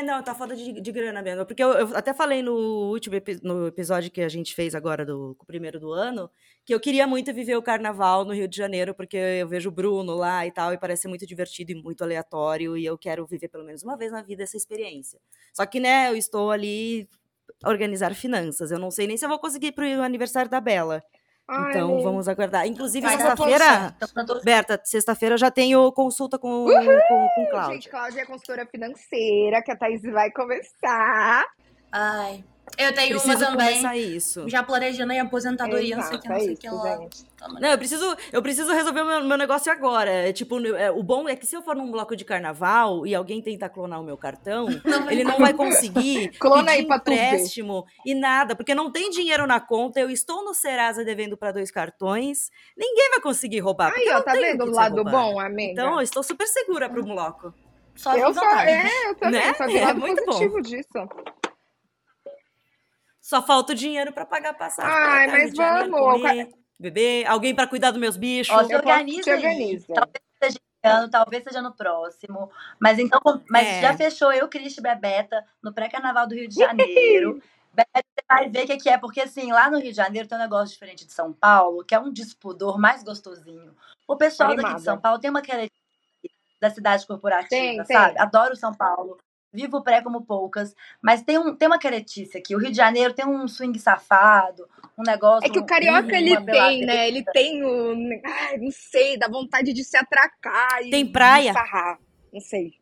[0.04, 1.44] Não, tá foda de, de grana mesmo.
[1.44, 2.54] Porque eu, eu até falei no
[2.92, 6.30] último no episódio que a gente fez agora, do primeiro do ano,
[6.64, 9.72] que eu queria muito viver o carnaval no Rio de Janeiro, porque eu vejo o
[9.72, 13.48] Bruno lá e tal, e parece muito divertido e muito aleatório, e eu quero viver
[13.48, 15.18] pelo menos uma vez na vida essa experiência.
[15.52, 17.08] Só que, né, eu estou ali
[17.64, 18.70] organizar finanças.
[18.70, 21.02] Eu não sei nem se eu vou conseguir ir pro aniversário da Bela.
[21.48, 22.66] Ai, Então, vamos aguardar.
[22.66, 23.94] Inclusive, sexta-feira.
[24.00, 27.74] Eu tô- Berta, sexta-feira eu já tenho consulta com, com, com Cláudia.
[27.74, 31.46] Gente, Cláudia é consultora financeira, que a Thaís vai conversar.
[31.92, 32.44] Ai.
[32.76, 33.68] Eu tenho Preciso uma também.
[33.70, 34.46] começar isso.
[34.46, 36.68] Já planejando aí a aposentadoria, não sei o que, não é sei o isso, que
[36.68, 36.98] lá.
[37.60, 40.10] Não, eu preciso, eu preciso resolver o meu, meu negócio agora.
[40.10, 43.14] É, tipo, é, o bom é que se eu for num bloco de carnaval e
[43.14, 44.66] alguém tentar clonar o meu cartão,
[45.10, 49.60] ele não vai conseguir Clona aí pra empréstimo e nada, porque não tem dinheiro na
[49.60, 49.98] conta.
[49.98, 52.50] Eu estou no Serasa devendo para dois cartões.
[52.76, 53.94] Ninguém vai conseguir roubar.
[53.94, 55.72] Aí, ó, não tá vendo o lado bom, amiga?
[55.72, 57.52] Então, eu estou super segura pro bloco.
[57.96, 59.54] Só eu só, é, eu também, Né?
[59.54, 60.32] só vi o É lado muito bom.
[60.32, 61.08] positivo disso.
[63.28, 64.90] Só falta o dinheiro para pagar a passagem.
[64.90, 66.48] Ai, pra mas vamos, comer,
[66.80, 68.56] beber, alguém para cuidar dos meus bichos.
[68.56, 69.78] Ó, se organiza aí.
[69.86, 72.50] Talvez seja esse ano, talvez seja no próximo.
[72.80, 73.20] Mas então,
[73.50, 73.82] mas É.
[73.82, 77.42] já fechou eu, Cristi Bebeta, no pré-carnaval do Rio de Janeiro.
[77.70, 80.26] Bebeta, você vai ver o que, que é, porque assim, lá no Rio de Janeiro
[80.26, 83.76] tem um negócio diferente de São Paulo, que é um despudor mais gostosinho.
[84.06, 84.78] O pessoal daqui Animada.
[84.78, 85.76] de São Paulo tem uma característica
[86.62, 87.94] da cidade corporativa, Tem, tem.
[87.94, 88.18] sabe?
[88.18, 89.18] Adoro São Paulo.
[89.52, 92.54] Vivo o pré como poucas, mas tem, um, tem uma caretice aqui.
[92.54, 94.68] O Rio de Janeiro tem um swing safado,
[94.98, 95.46] um negócio.
[95.46, 96.86] É que o carioca, um- ele tem, beladeira.
[96.86, 97.08] né?
[97.08, 98.20] Ele tem o.
[98.26, 100.82] Ai, não sei, dá vontade de se atracar.
[100.82, 101.52] E Tem praia.
[101.54, 101.98] Sarrar.
[102.32, 102.74] Não sei.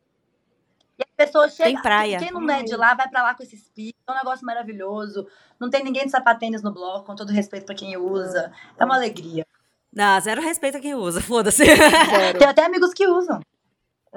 [0.99, 1.69] E a pessoa chega.
[1.69, 2.17] Tem praia.
[2.17, 3.95] Quem não é de lá, vai pra lá com esse espírito.
[4.05, 5.25] É um negócio maravilhoso.
[5.59, 8.51] Não tem ninguém de sapatênis no bloco, com todo respeito pra quem usa.
[8.77, 9.45] É uma alegria.
[9.93, 11.63] Não, zero respeito a quem usa, foda-se.
[12.37, 13.39] Tem até amigos que usam.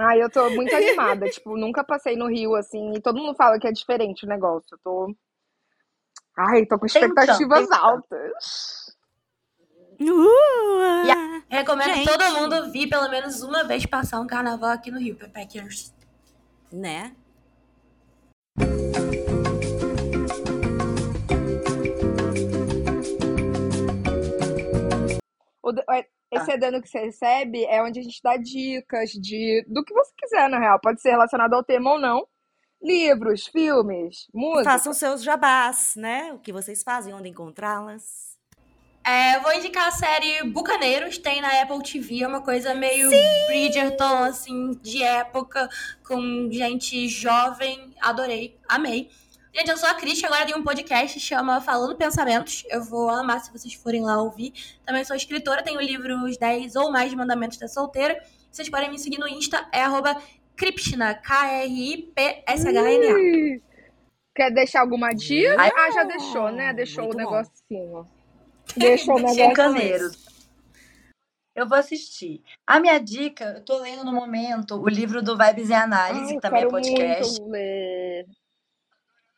[0.03, 1.29] Ai, eu tô muito animada.
[1.29, 4.69] tipo, nunca passei no Rio, assim, e todo mundo fala que é diferente o negócio.
[4.73, 5.15] Eu tô.
[6.37, 7.77] Ai, tô com Tem um expectativas tchan.
[7.77, 8.97] altas.
[10.01, 12.09] Uh, Recomendo Gente.
[12.09, 15.93] todo mundo vir pelo menos uma vez passar um carnaval aqui no Rio, Pepeckers.
[16.73, 17.15] né?
[26.33, 29.93] É- Esse dano que você recebe é onde a gente dá dicas de do que
[29.93, 30.79] você quiser, na real.
[30.81, 32.27] Pode ser relacionado ao tema ou não.
[32.83, 34.65] Livros, filmes, música.
[34.71, 36.33] Façam seus jabás, né?
[36.33, 38.31] O que vocês fazem, onde encontrá-las.
[39.05, 43.09] É, eu vou indicar a série Bucaneiros, tem na Apple TV, é uma coisa meio
[43.49, 45.69] Bridgerton, assim, de época,
[46.07, 47.95] com gente jovem.
[48.01, 49.11] Adorei, amei.
[49.53, 52.65] Gente, eu sou a Cris, agora tem um podcast que chama Falando Pensamentos.
[52.71, 54.53] Eu vou amar se vocês forem lá ouvir.
[54.87, 58.23] Também sou escritora, tenho o livro Os 10 ou Mais Mandamentos da Solteira.
[58.51, 60.17] Vocês podem me seguir no Insta, é arroba
[60.57, 63.19] Kripshna, K-R-I-P-S-H-N-A.
[63.19, 63.61] Ih,
[64.37, 65.57] Quer deixar alguma dica?
[65.59, 66.73] Ai, Ah, já deixou, né?
[66.73, 67.31] Deixou muito o bom.
[67.31, 68.07] negocinho.
[68.77, 70.11] Deixou o negocinho.
[71.57, 72.41] Eu vou assistir.
[72.65, 76.35] A minha dica, eu tô lendo no momento o livro do Vibes em Análise, Ai,
[76.35, 77.41] que também é quero podcast.
[77.41, 78.27] muito ler.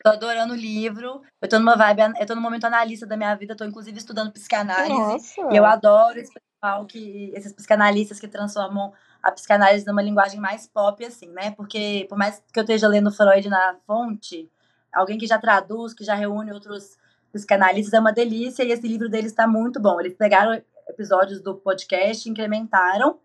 [0.03, 1.23] Tô adorando o livro.
[1.41, 4.33] Eu tô numa vibe, eu tô no momento analista da minha vida, tô inclusive estudando
[4.33, 4.93] psicanálise.
[4.93, 5.41] Nossa.
[5.53, 7.33] E eu adoro esse pessoal que.
[7.35, 8.93] Esses psicanalistas que transformam
[9.23, 11.53] a psicanálise numa linguagem mais pop, assim, né?
[11.53, 14.51] Porque por mais que eu esteja lendo Freud na fonte,
[14.93, 16.99] alguém que já traduz, que já reúne outros
[17.33, 20.01] psicanalistas é uma delícia e esse livro deles está muito bom.
[20.01, 23.19] Eles pegaram episódios do podcast, incrementaram.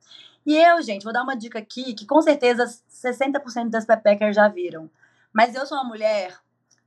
[0.45, 4.47] E eu, gente, vou dar uma dica aqui que com certeza 60% das pepeckers já
[4.47, 4.89] viram.
[5.33, 6.37] Mas eu sou uma mulher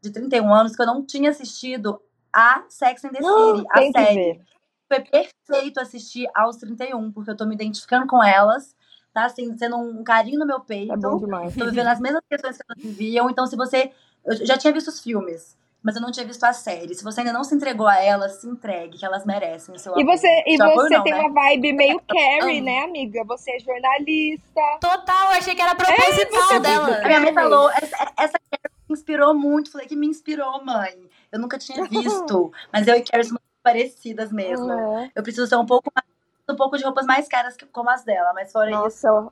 [0.01, 2.01] de 31 anos que eu não tinha assistido
[2.33, 4.41] a Sex and the City, a série.
[4.89, 8.75] Foi perfeito assistir aos 31, porque eu tô me identificando com elas
[9.13, 10.93] tá assim, sendo um carinho no meu peito.
[10.93, 11.55] É bom demais.
[11.55, 13.29] Tô vivendo as mesmas questões que elas viviam.
[13.31, 13.91] Então, se você.
[14.25, 16.95] Eu já tinha visto os filmes, mas eu não tinha visto a série.
[16.95, 19.99] Se você ainda não se entregou a elas, se entregue, que elas merecem o seu
[19.99, 21.27] E você, e seu você apoio, tem não, né?
[21.29, 23.25] uma vibe meio Carrie, né, amiga?
[23.25, 24.61] Você é jornalista.
[24.81, 26.99] Total, achei que era proposital você- dela.
[26.99, 29.71] A minha mãe falou, essa, essa Carrie inspirou muito.
[29.71, 31.09] Falei que me inspirou, mãe.
[31.31, 32.53] Eu nunca tinha visto.
[32.73, 34.71] mas eu e Carrie somos parecidas mesmo.
[34.73, 35.11] É.
[35.15, 36.09] Eu preciso ser um pouco mais.
[36.49, 39.31] Um pouco de roupas mais caras que, como as dela, mas fora isso, Nossa,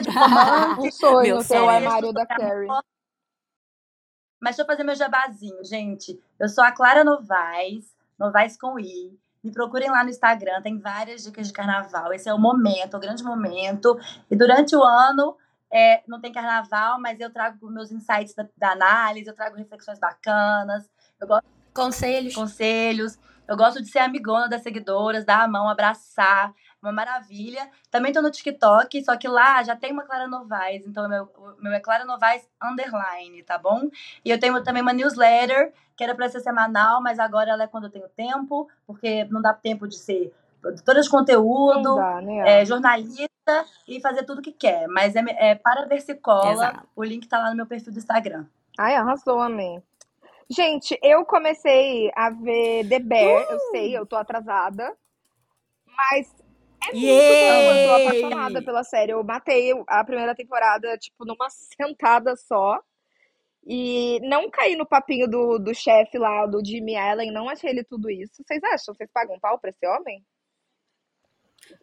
[0.00, 1.68] de romance, um sonho Meu ter o sonho.
[1.68, 2.68] armário da Carrie.
[4.40, 6.20] Mas deixa eu fazer meu jabazinho, gente.
[6.38, 9.18] Eu sou a Clara Novaes, Novaes com I.
[9.42, 12.12] Me procurem lá no Instagram, tem várias dicas de carnaval.
[12.12, 13.98] Esse é o momento, o grande momento.
[14.30, 15.36] E durante o ano,
[15.72, 19.98] é, não tem carnaval, mas eu trago meus insights da, da análise, eu trago reflexões
[19.98, 20.88] bacanas,
[21.20, 22.34] eu gosto Conselhos.
[22.34, 23.18] conselhos,
[23.48, 26.52] eu gosto de ser amigona das seguidoras, dar a mão, abraçar.
[26.82, 27.70] Uma maravilha.
[27.92, 31.28] Também tô no TikTok, só que lá já tem uma Clara Novaes, então meu,
[31.60, 33.88] meu é Clara Novaes underline, tá bom?
[34.24, 37.66] E eu tenho também uma newsletter, que era pra ser semanal, mas agora ela é
[37.68, 42.62] quando eu tenho tempo, porque não dá tempo de ser produtora de conteúdo, dá, né?
[42.62, 43.31] é, jornalista
[43.86, 44.86] e fazer tudo que quer.
[44.88, 46.52] Mas é, é para ver se cola.
[46.52, 46.88] Exato.
[46.94, 48.46] O link tá lá no meu perfil do Instagram.
[48.78, 49.82] Ai, arrasou, amém.
[50.48, 54.94] Gente, eu comecei a ver The Bear, eu sei, eu tô atrasada.
[55.86, 56.34] Mas
[56.88, 59.12] é muito bom, eu tô apaixonada pela série.
[59.12, 62.78] Eu matei a primeira temporada, tipo, numa sentada só.
[63.64, 67.84] E não caí no papinho do, do chefe lá, do Jimmy Allen, não achei ele
[67.84, 68.42] tudo isso.
[68.44, 68.94] Vocês acham?
[68.94, 70.24] Vocês pagam pau pra esse homem?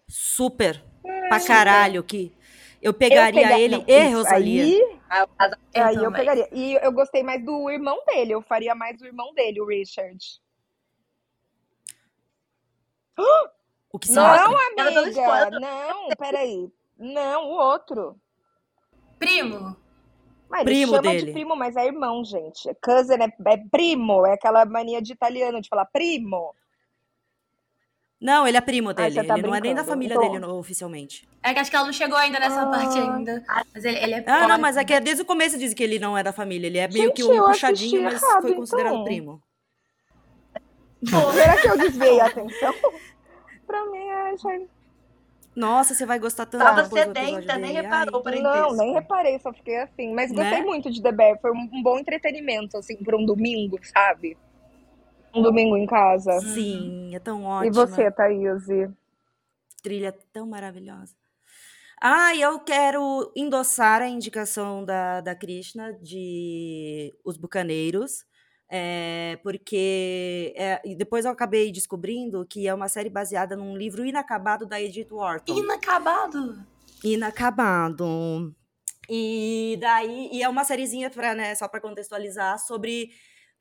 [0.08, 0.84] Super.
[1.28, 2.36] Pra caralho que
[2.82, 4.64] eu pegaria pega- ele não, e Rosalia.
[4.64, 6.48] Aí, as- aí eu pegaria.
[6.52, 10.20] E eu gostei mais do irmão dele, eu faria mais do irmão dele, o Richard.
[13.92, 14.26] O que você Não,
[14.56, 16.72] amiga, não, peraí.
[16.96, 18.16] Não, o outro.
[19.18, 19.76] Primo.
[20.48, 21.26] Mas ele Primo chama dele.
[21.26, 22.70] de primo, mas é irmão, gente.
[22.84, 26.56] Cousin é, é primo, é aquela mania de italiano de falar primo.
[28.22, 29.12] Não, ele é primo dele.
[29.16, 31.26] você tá ele não é nem da família Então- dele no- oficialmente.
[31.42, 32.66] É que acho que ela não chegou ainda nessa Ah.
[32.66, 33.44] parte ainda.
[33.74, 36.00] Mas ele, ele é Ah, não, mas é que desde o começo diz que ele
[36.00, 36.68] não é da família.
[36.68, 39.04] Ele é meio que Gente, um eu puxadinho, mas errado, foi considerado então.
[39.06, 39.42] primo.
[41.34, 42.74] Será que eu desviei a atenção?
[43.66, 44.60] pra mim, é, já...
[45.56, 48.42] Nossa, você vai gostar tanto Tava sedenta, nem reparou, porém.
[48.42, 50.14] Não, nem reparei, só fiquei assim.
[50.14, 50.62] Mas gostei Né?
[50.66, 51.40] muito de The Bear.
[51.42, 54.38] Foi um, um bom entretenimento, assim, por um domingo, sabe?
[55.34, 56.40] Um domingo em casa.
[56.40, 57.74] Sim, é tão E ótimo.
[57.74, 58.66] você, Thaís?
[59.82, 61.16] Trilha tão maravilhosa.
[62.02, 68.26] Ah, e eu quero endossar a indicação da, da Krishna de Os Bucaneiros,
[68.70, 74.06] é, porque é, e depois eu acabei descobrindo que é uma série baseada num livro
[74.06, 75.58] inacabado da Edith Wharton.
[75.58, 76.66] Inacabado.
[77.04, 78.56] Inacabado.
[79.10, 83.10] E daí, e é uma sériezinha pra, né, só para contextualizar sobre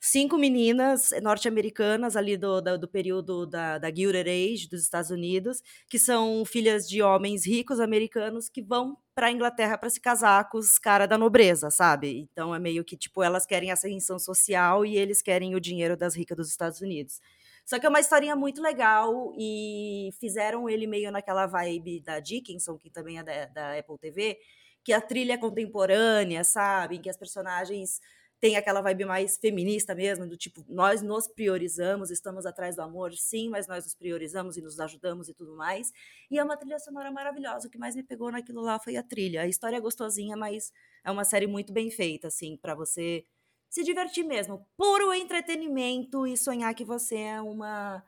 [0.01, 5.63] cinco meninas norte-americanas ali do, do, do período da, da Gilded Age dos Estados Unidos,
[5.89, 10.59] que são filhas de homens ricos americanos que vão para Inglaterra para se casar com
[10.59, 12.21] os caras da nobreza, sabe?
[12.21, 16.15] Então é meio que tipo elas querem ascensão social e eles querem o dinheiro das
[16.15, 17.21] ricas dos Estados Unidos.
[17.67, 22.79] Só que é uma historinha muito legal e fizeram ele meio naquela vibe da Dickinson,
[22.79, 24.39] que também é da, da Apple TV,
[24.83, 26.99] que a trilha é contemporânea, sabe?
[26.99, 28.01] Que as personagens
[28.41, 33.13] têm aquela vibe mais feminista mesmo, do tipo, nós nos priorizamos, estamos atrás do amor,
[33.15, 35.93] sim, mas nós nos priorizamos e nos ajudamos e tudo mais.
[36.31, 37.67] E é uma trilha sonora maravilhosa.
[37.67, 39.43] O que mais me pegou naquilo lá foi a trilha.
[39.43, 40.73] A história é gostosinha, mas
[41.05, 43.25] é uma série muito bem feita, assim, para você
[43.69, 44.67] se divertir mesmo.
[44.77, 48.03] Puro entretenimento e sonhar que você é uma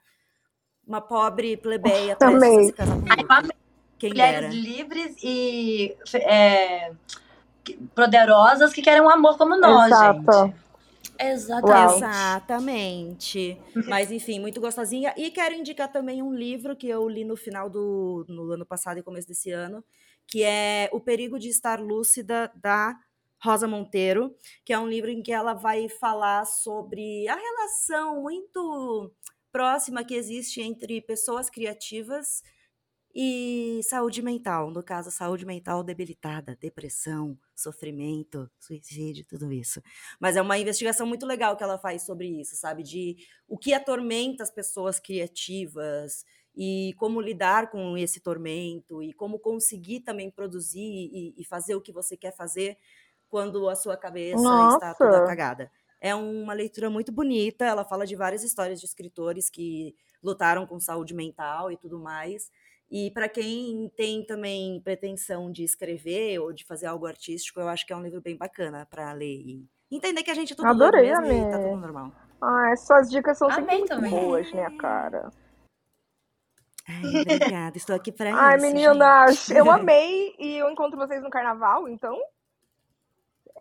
[0.87, 6.91] uma pobre plebeia atrás de se casar com Mulheres livres e é,
[7.95, 10.33] poderosas que querem um amor como nós, Exato.
[10.33, 10.71] gente.
[11.19, 11.97] Exatamente.
[11.99, 13.61] Exatamente.
[13.87, 15.13] Mas enfim, muito gostosinha.
[15.17, 18.99] E quero indicar também um livro que eu li no final do no ano passado
[18.99, 19.85] e começo desse ano,
[20.27, 22.97] que é O Perigo de Estar Lúcida, da
[23.43, 24.35] Rosa Monteiro,
[24.65, 29.13] que é um livro em que ela vai falar sobre a relação muito
[29.53, 32.43] próxima que existe entre pessoas criativas
[33.15, 39.83] e saúde mental, no caso, saúde mental debilitada, depressão, sofrimento, suicídio, tudo isso.
[40.21, 42.83] Mas é uma investigação muito legal que ela faz sobre isso, sabe?
[42.83, 43.17] De
[43.49, 46.25] o que atormenta as pessoas criativas
[46.55, 51.81] e como lidar com esse tormento e como conseguir também produzir e, e fazer o
[51.81, 52.79] que você quer fazer
[53.29, 54.77] quando a sua cabeça Nossa.
[54.77, 55.71] está toda cagada.
[56.01, 60.81] É uma leitura muito bonita, ela fala de várias histórias de escritores que lutaram com
[60.81, 62.51] saúde mental e tudo mais.
[62.91, 67.87] E para quem tem também pretensão de escrever ou de fazer algo artístico, eu acho
[67.87, 70.67] que é um livro bem bacana para ler e entender que a gente é tudo
[70.69, 72.13] Adorei, mesmo e tá tudo normal.
[72.43, 74.11] Ah, suas dicas são sempre Amei muito também.
[74.11, 75.31] boas, né, cara?
[76.89, 78.67] Ai, obrigada, estou aqui para Ai, isso.
[78.67, 79.57] meninas, gente.
[79.57, 82.17] eu amei e eu encontro vocês no carnaval, então.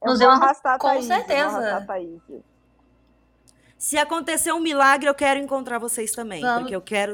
[0.02, 1.58] Eu Nos vou arrastar a com Thaís, certeza.
[1.58, 2.22] arrastar a Thaís.
[3.78, 6.62] Se acontecer um milagre, eu quero encontrar vocês também, Vamos.
[6.62, 7.14] porque eu quero.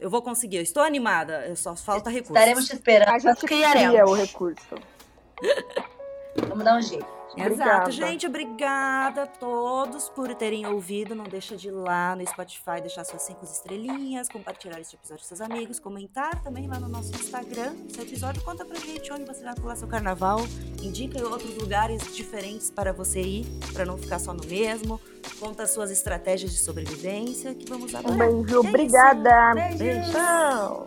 [0.00, 2.34] Eu vou conseguir, eu estou animada, eu só falta recursos.
[2.34, 3.08] Estaremos te esperando.
[3.10, 3.90] A gente criaremos.
[3.90, 4.74] cria o recurso.
[6.48, 7.19] Vamos dar um jeito.
[7.36, 7.90] Exato, Obrigada.
[7.92, 11.14] gente, obrigada a todos por terem ouvido.
[11.14, 15.28] Não deixa de ir lá no Spotify, deixar suas cinco estrelinhas, compartilhar esse episódio com
[15.28, 18.42] seus amigos, comentar também lá no nosso Instagram esse episódio.
[18.42, 20.40] Conta pra gente onde você vai pular seu carnaval,
[20.82, 25.00] indica outros lugares diferentes para você ir, para não ficar só no mesmo.
[25.38, 28.28] Conta as suas estratégias de sobrevivência, que vamos Um adorar.
[28.32, 29.54] beijo, É obrigada.
[29.76, 30.10] Beijo.
[30.12, 30.86] Tchau.